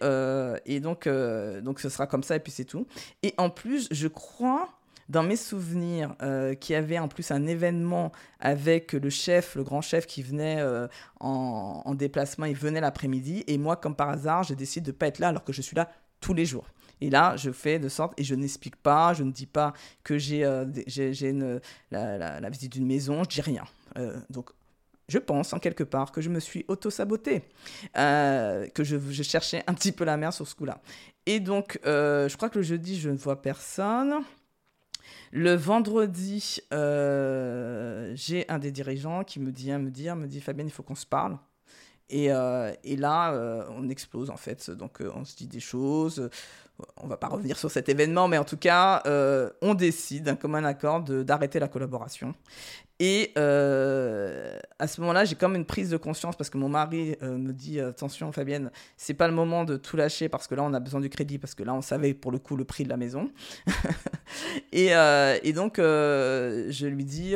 et 0.67 0.81
donc, 0.81 1.09
donc, 1.09 1.81
ce 1.81 1.89
sera 1.89 2.07
comme 2.07 2.23
ça, 2.23 2.37
et 2.37 2.41
puis 2.41 2.53
c'est 2.53 2.65
tout. 2.65 2.87
Et 3.23 3.35
en 3.37 3.51
plus, 3.51 3.87
je 3.91 4.09
crois 4.09 4.80
dans 5.11 5.25
mes 5.25 5.37
souvenirs, 5.37 6.15
euh, 6.23 6.55
qui 6.55 6.73
avait 6.73 6.99
en 6.99 7.09
plus 7.09 7.33
un 7.33 7.45
événement 7.47 8.13
avec 8.39 8.93
le 8.93 9.11
chef, 9.11 9.57
le 9.57 9.65
grand 9.65 9.81
chef 9.81 10.07
qui 10.07 10.23
venait 10.23 10.61
euh, 10.61 10.87
en, 11.19 11.95
déplacement, 11.97 12.47
il 12.47 12.55
venait 12.55 12.81
l'après-midi, 12.81 13.43
et 13.49 13.59
moi, 13.59 13.75
comme 13.75 13.97
par 13.97 14.09
hasard, 14.09 14.45
j'ai 14.45 14.55
décidé 14.55 14.93
de 14.93 14.97
pas 14.97 15.09
être 15.09 15.19
là 15.19 15.29
alors 15.29 15.43
que 15.43 15.53
je 15.53 15.63
suis 15.63 15.75
là 15.75 15.91
tous 16.21 16.33
les 16.33 16.47
jours. 16.47 16.67
Et 17.01 17.11
là, 17.11 17.37
je 17.37 17.51
fais 17.51 17.81
de 17.81 17.89
sorte, 17.89 18.13
et 18.19 18.25
je 18.25 18.37
n'explique 18.37 18.77
pas, 18.77 19.13
je 19.13 19.25
ne 19.25 19.33
dis 19.33 19.47
pas 19.47 19.73
que 20.05 20.17
j'ai 20.17 20.45
euh, 20.45 20.65
la, 21.91 22.41
la, 22.41 22.51
visite 22.51 22.73
d'une 22.73 22.87
maison, 22.87 23.25
je 23.25 23.31
dis 23.31 23.41
rien. 23.41 23.65
donc, 24.31 24.51
je 25.09 25.19
pense 25.19 25.53
en 25.53 25.59
quelque 25.59 25.83
part 25.83 26.13
que 26.13 26.21
je 26.21 26.31
me 26.31 26.39
suis 26.39 26.65
auto-saboté, 26.69 27.43
que 27.95 28.85
je, 28.85 28.97
je, 29.11 29.23
cherchais 29.25 29.65
un 29.67 29.75
petit 29.75 29.91
peu 29.91 30.05
la 30.05 30.17
mer 30.17 30.33
sur 30.33 30.47
ce 30.47 30.55
coup-là. 30.55 30.81
Et 31.27 31.41
donc, 31.41 31.81
je 31.85 32.37
crois 32.37 32.49
que 32.49 32.59
le 32.59 32.65
jeudi, 32.65 33.01
je 33.01 33.11
ne 33.11 33.17
vois 33.17 33.43
personne. 33.43 34.23
Le 35.33 35.55
vendredi, 35.55 36.59
euh, 36.73 38.13
j'ai 38.15 38.49
un 38.49 38.59
des 38.59 38.73
dirigeants 38.73 39.23
qui 39.25 39.39
me 39.41 39.53
dit, 39.53 39.71
me 39.73 39.91
dire, 39.91 40.17
me 40.17 40.27
dit 40.27 40.41
Fabienne, 40.41 40.67
il 40.67 40.73
faut 40.73 40.83
qu'on 40.83 40.95
se 40.95 41.07
parle. 41.07 41.39
Et, 42.09 42.33
euh, 42.33 42.73
là, 42.85 43.33
euh, 43.33 43.65
on 43.71 43.89
explose 43.89 44.31
en 44.31 44.37
fait. 44.37 44.71
Donc, 44.71 44.99
on 45.15 45.25
se 45.25 45.37
dit 45.37 45.47
des 45.47 45.61
choses. 45.61 46.29
On 46.97 47.07
va 47.07 47.17
pas 47.17 47.29
revenir 47.29 47.59
sur 47.59 47.71
cet 47.71 47.89
événement, 47.89 48.27
mais 48.27 48.39
en 48.39 48.45
tout 48.45 48.57
cas, 48.57 49.03
on 49.63 49.75
décide 49.75 50.25
d'un 50.25 50.37
commun 50.37 50.65
accord 50.65 51.03
d'arrêter 51.03 51.61
la 51.61 51.69
collaboration. 51.69 52.35
Et 53.03 53.33
euh, 53.39 54.59
à 54.79 54.87
ce 54.87 55.01
moment-là, 55.01 55.25
j'ai 55.25 55.35
comme 55.35 55.57
une 55.57 55.65
prise 55.65 55.89
de 55.89 55.97
conscience 55.97 56.37
parce 56.37 56.51
que 56.51 56.59
mon 56.59 56.69
mari 56.69 57.17
euh, 57.23 57.39
me 57.39 57.55
dit 57.55 57.81
attention 57.81 58.31
Fabienne, 58.31 58.71
c'est 58.99 59.15
pas 59.15 59.27
le 59.27 59.33
moment 59.33 59.65
de 59.65 59.79
tout 59.79 59.97
lâcher 59.97 60.29
parce 60.29 60.47
que 60.47 60.55
là 60.55 60.63
on 60.63 60.75
a 60.75 60.81
besoin 60.81 61.01
du 61.01 61.09
crédit 61.09 61.39
parce 61.39 61.55
que 61.55 61.63
là 61.63 61.73
on 61.73 61.81
savait 61.81 62.13
pour 62.13 62.31
le 62.31 62.39
coup 62.39 62.57
le 62.57 62.65
prix 62.67 62.85
de 62.85 62.91
la 62.91 62.99
maison. 62.99 63.31
et, 64.73 64.95
euh, 64.95 65.39
et, 65.43 65.55
donc 65.55 65.79
je 65.79 66.87
lui 66.87 67.07
dis 67.07 67.35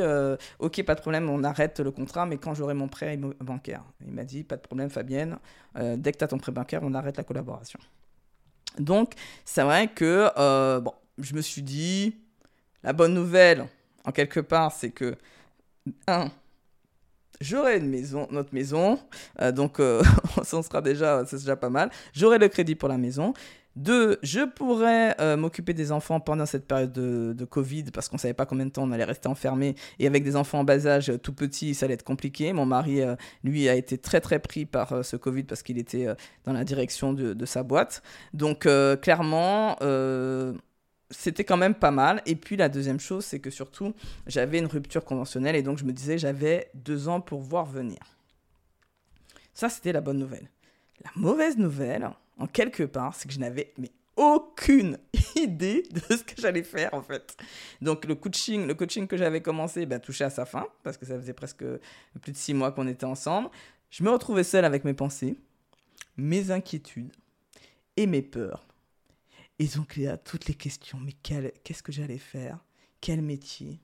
ok 0.59 0.83
pas 0.83 0.93
de 0.93 1.01
problème, 1.01 1.31
on 1.31 1.43
arrête 1.43 1.79
le 1.79 1.89
contrat, 1.89 2.27
mais 2.27 2.37
quand 2.37 2.53
j'aurai 2.53 2.75
mon 2.75 2.87
prêt 2.87 3.19
bancaire. 3.39 3.83
Il 4.05 4.13
m'a 4.13 4.23
dit 4.23 4.43
pas 4.43 4.57
de 4.57 4.61
problème 4.61 4.91
Fabienne, 4.91 5.39
dès 5.75 6.11
que 6.11 6.19
tu 6.19 6.23
as 6.23 6.27
ton 6.27 6.37
prêt 6.37 6.51
bancaire, 6.51 6.81
on 6.83 6.93
arrête 6.93 7.17
la 7.17 7.23
collaboration. 7.23 7.79
Donc 8.77 9.13
c'est 9.45 9.63
vrai 9.63 9.87
que 9.87 10.29
bon, 10.79 10.93
je 11.17 11.33
me 11.33 11.41
suis 11.41 11.63
dit 11.63 12.17
la 12.83 12.93
bonne 12.93 13.15
nouvelle 13.15 13.65
en 14.03 14.11
quelque 14.11 14.39
part, 14.39 14.71
c'est 14.71 14.91
que 14.91 15.15
un, 16.07 16.31
j'aurai 17.41 17.77
une 17.77 17.89
maison, 17.89 18.27
notre 18.31 18.53
maison, 18.53 18.99
euh, 19.41 19.51
donc 19.51 19.79
euh, 19.79 20.01
ça 20.43 20.61
sera 20.61 20.81
déjà, 20.81 21.23
c'est 21.25 21.37
déjà 21.37 21.55
pas 21.55 21.69
mal. 21.69 21.89
J'aurai 22.13 22.37
le 22.37 22.47
crédit 22.47 22.75
pour 22.75 22.89
la 22.89 22.97
maison. 22.97 23.33
Deux, 23.75 24.17
je 24.23 24.39
pourrais 24.39 25.19
euh, 25.19 25.35
m'occuper 25.35 25.73
des 25.73 25.91
enfants 25.91 26.21
pendant 26.21 26.45
cette 26.45 26.65
période 26.65 26.93
de, 26.93 27.45
Covid 27.45 27.83
parce 27.93 28.07
qu'on 28.07 28.17
savait 28.17 28.33
pas 28.33 28.45
combien 28.45 28.65
de 28.65 28.71
temps 28.71 28.83
on 28.83 28.91
allait 28.93 29.03
rester 29.03 29.27
enfermé 29.27 29.75
et 29.99 30.07
avec 30.07 30.23
des 30.23 30.37
enfants 30.37 30.59
en 30.59 30.63
bas 30.63 30.87
âge 30.87 31.11
tout 31.21 31.33
petits, 31.33 31.75
ça 31.75 31.85
allait 31.85 31.95
être 31.95 32.05
compliqué. 32.05 32.53
Mon 32.53 32.65
mari, 32.65 33.01
lui, 33.43 33.67
a 33.67 33.75
été 33.75 33.97
très 33.97 34.21
très 34.21 34.39
pris 34.39 34.65
par 34.65 35.03
ce 35.03 35.17
Covid 35.17 35.43
parce 35.43 35.61
qu'il 35.61 35.77
était 35.77 36.07
dans 36.45 36.53
la 36.53 36.63
direction 36.63 37.11
de 37.11 37.45
sa 37.45 37.63
boîte. 37.63 38.01
Donc 38.33 38.65
clairement, 39.01 39.75
c'était 41.11 41.43
quand 41.43 41.57
même 41.57 41.75
pas 41.75 41.91
mal. 41.91 42.21
Et 42.25 42.35
puis 42.35 42.55
la 42.55 42.69
deuxième 42.69 42.99
chose, 42.99 43.25
c'est 43.25 43.39
que 43.39 43.49
surtout, 43.49 43.93
j'avais 44.27 44.59
une 44.59 44.65
rupture 44.65 45.05
conventionnelle 45.05 45.55
et 45.55 45.61
donc 45.61 45.77
je 45.77 45.85
me 45.85 45.93
disais, 45.93 46.17
j'avais 46.17 46.69
deux 46.73 47.07
ans 47.07 47.21
pour 47.21 47.41
voir 47.41 47.65
venir. 47.65 47.99
Ça, 49.53 49.69
c'était 49.69 49.93
la 49.93 50.01
bonne 50.01 50.17
nouvelle. 50.17 50.49
La 51.03 51.11
mauvaise 51.15 51.57
nouvelle, 51.57 52.09
en 52.37 52.47
quelque 52.47 52.83
part, 52.83 53.15
c'est 53.15 53.27
que 53.27 53.33
je 53.33 53.39
n'avais 53.39 53.73
mais 53.77 53.91
aucune 54.17 54.97
idée 55.35 55.83
de 55.91 56.15
ce 56.15 56.23
que 56.23 56.39
j'allais 56.41 56.63
faire 56.63 56.93
en 56.93 57.01
fait. 57.01 57.35
Donc 57.81 58.05
le 58.05 58.15
coaching, 58.15 58.65
le 58.65 58.73
coaching 58.73 59.07
que 59.07 59.17
j'avais 59.17 59.41
commencé 59.41 59.85
bah, 59.85 59.99
touchait 59.99 60.23
à 60.23 60.29
sa 60.29 60.45
fin 60.45 60.67
parce 60.83 60.97
que 60.97 61.05
ça 61.05 61.19
faisait 61.19 61.33
presque 61.33 61.65
plus 62.21 62.31
de 62.31 62.37
six 62.37 62.53
mois 62.53 62.71
qu'on 62.71 62.87
était 62.87 63.05
ensemble. 63.05 63.49
je 63.89 64.03
me 64.03 64.09
retrouvais 64.09 64.43
seul 64.43 64.65
avec 64.65 64.85
mes 64.85 64.93
pensées, 64.93 65.35
mes 66.17 66.51
inquiétudes 66.51 67.11
et 67.97 68.07
mes 68.07 68.21
peurs. 68.21 68.65
Et 69.59 69.67
donc, 69.67 69.93
il 69.97 70.03
y 70.03 70.07
a 70.07 70.17
toutes 70.17 70.47
les 70.47 70.53
questions. 70.53 70.99
Mais 70.99 71.13
qu'est-ce 71.13 71.83
que 71.83 71.91
j'allais 71.91 72.17
faire? 72.17 72.59
Quel 73.01 73.21
métier? 73.21 73.79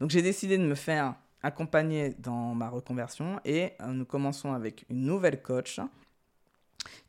Donc, 0.00 0.10
j'ai 0.10 0.22
décidé 0.22 0.58
de 0.58 0.64
me 0.64 0.74
faire 0.74 1.14
accompagner 1.42 2.14
dans 2.18 2.54
ma 2.54 2.70
reconversion 2.70 3.38
et 3.44 3.72
euh, 3.82 3.88
nous 3.88 4.06
commençons 4.06 4.54
avec 4.54 4.86
une 4.88 5.02
nouvelle 5.02 5.42
coach 5.42 5.78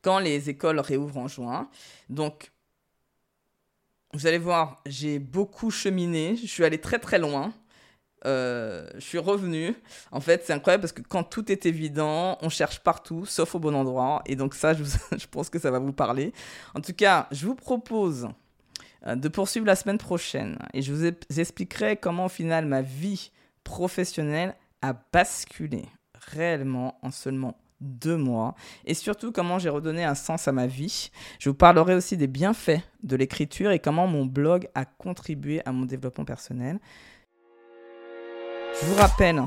quand 0.01 0.19
les 0.19 0.49
écoles 0.49 0.79
réouvrent 0.79 1.17
en 1.17 1.27
juin. 1.27 1.69
Donc, 2.09 2.51
vous 4.13 4.27
allez 4.27 4.37
voir, 4.37 4.81
j'ai 4.85 5.19
beaucoup 5.19 5.71
cheminé. 5.71 6.35
Je 6.35 6.47
suis 6.47 6.63
allé 6.63 6.79
très 6.79 6.99
très 6.99 7.17
loin. 7.17 7.53
Euh, 8.25 8.87
je 8.95 9.01
suis 9.01 9.17
revenu. 9.17 9.75
En 10.11 10.19
fait, 10.19 10.43
c'est 10.45 10.53
incroyable 10.53 10.81
parce 10.81 10.93
que 10.93 11.01
quand 11.01 11.23
tout 11.23 11.51
est 11.51 11.65
évident, 11.65 12.37
on 12.41 12.49
cherche 12.49 12.79
partout, 12.79 13.25
sauf 13.25 13.55
au 13.55 13.59
bon 13.59 13.75
endroit. 13.75 14.21
Et 14.25 14.35
donc 14.35 14.55
ça, 14.55 14.73
je, 14.73 14.83
je 15.17 15.27
pense 15.27 15.49
que 15.49 15.59
ça 15.59 15.71
va 15.71 15.79
vous 15.79 15.93
parler. 15.93 16.33
En 16.73 16.81
tout 16.81 16.93
cas, 16.93 17.27
je 17.31 17.45
vous 17.45 17.55
propose 17.55 18.27
euh, 19.07 19.15
de 19.15 19.27
poursuivre 19.27 19.65
la 19.65 19.75
semaine 19.75 19.97
prochaine. 19.97 20.57
Et 20.73 20.81
je 20.81 20.93
vous 20.93 21.39
expliquerai 21.39 21.97
comment 21.97 22.25
au 22.25 22.29
final 22.29 22.65
ma 22.65 22.81
vie 22.81 23.31
professionnelle 23.63 24.55
a 24.81 24.95
basculé 25.11 25.85
réellement 26.31 26.97
en 27.01 27.11
seulement 27.11 27.57
deux 27.81 28.17
mois 28.17 28.55
et 28.85 28.93
surtout 28.93 29.31
comment 29.31 29.59
j'ai 29.59 29.69
redonné 29.69 30.03
un 30.03 30.15
sens 30.15 30.47
à 30.47 30.51
ma 30.51 30.65
vie. 30.65 31.11
Je 31.39 31.49
vous 31.49 31.55
parlerai 31.55 31.93
aussi 31.93 32.17
des 32.17 32.27
bienfaits 32.27 32.79
de 33.03 33.15
l'écriture 33.15 33.71
et 33.71 33.79
comment 33.79 34.07
mon 34.07 34.25
blog 34.25 34.67
a 34.75 34.85
contribué 34.85 35.61
à 35.65 35.71
mon 35.71 35.85
développement 35.85 36.25
personnel. 36.25 36.79
Je 38.73 38.85
vous 38.85 38.95
rappelle 38.95 39.43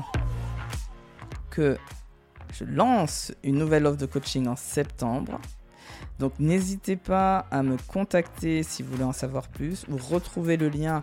que 1.49 1.77
je 2.53 2.63
lance 2.65 3.31
une 3.43 3.57
nouvelle 3.57 3.85
offre 3.85 3.97
de 3.97 4.05
coaching 4.05 4.47
en 4.47 4.55
septembre. 4.55 5.39
Donc 6.19 6.33
n'hésitez 6.39 6.95
pas 6.95 7.45
à 7.51 7.63
me 7.63 7.77
contacter 7.87 8.63
si 8.63 8.83
vous 8.83 8.91
voulez 8.91 9.03
en 9.03 9.13
savoir 9.13 9.47
plus 9.47 9.85
ou 9.89 9.97
retrouver 9.97 10.57
le 10.57 10.69
lien 10.69 11.01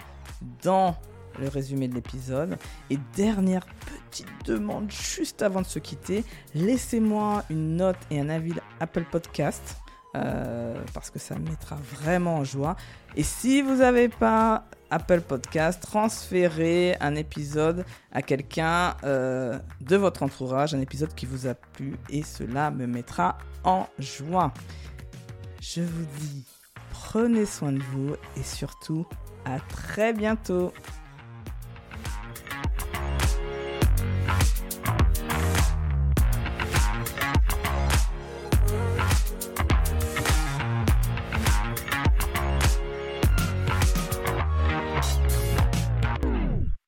dans 0.62 0.96
le 1.38 1.48
résumé 1.48 1.88
de 1.88 1.94
l'épisode. 1.94 2.58
Et 2.90 2.98
dernière 3.14 3.66
petite 3.66 4.28
demande 4.44 4.90
juste 4.90 5.42
avant 5.42 5.62
de 5.62 5.66
se 5.66 5.78
quitter, 5.78 6.24
laissez-moi 6.54 7.44
une 7.50 7.76
note 7.76 7.98
et 8.10 8.20
un 8.20 8.28
avis 8.28 8.54
Apple 8.80 9.04
Podcast. 9.10 9.76
Euh, 10.14 10.74
parce 10.94 11.10
que 11.10 11.18
ça 11.18 11.34
me 11.34 11.46
mettra 11.46 11.76
vraiment 11.76 12.36
en 12.36 12.44
joie. 12.44 12.76
Et 13.16 13.22
si 13.22 13.60
vous 13.60 13.76
n'avez 13.76 14.08
pas 14.08 14.64
Apple 14.90 15.20
Podcast, 15.20 15.82
transférez 15.82 16.96
un 17.00 17.14
épisode 17.14 17.84
à 18.12 18.22
quelqu'un 18.22 18.96
euh, 19.04 19.58
de 19.80 19.96
votre 19.96 20.22
entourage, 20.22 20.74
un 20.74 20.80
épisode 20.80 21.14
qui 21.14 21.26
vous 21.26 21.46
a 21.46 21.54
plu 21.54 21.96
et 22.10 22.22
cela 22.22 22.70
me 22.70 22.86
mettra 22.86 23.38
en 23.64 23.86
joie. 23.98 24.52
Je 25.60 25.82
vous 25.82 26.06
dis, 26.18 26.44
prenez 26.90 27.46
soin 27.46 27.72
de 27.72 27.82
vous 27.92 28.14
et 28.36 28.42
surtout, 28.42 29.06
à 29.44 29.58
très 29.60 30.12
bientôt. 30.12 30.72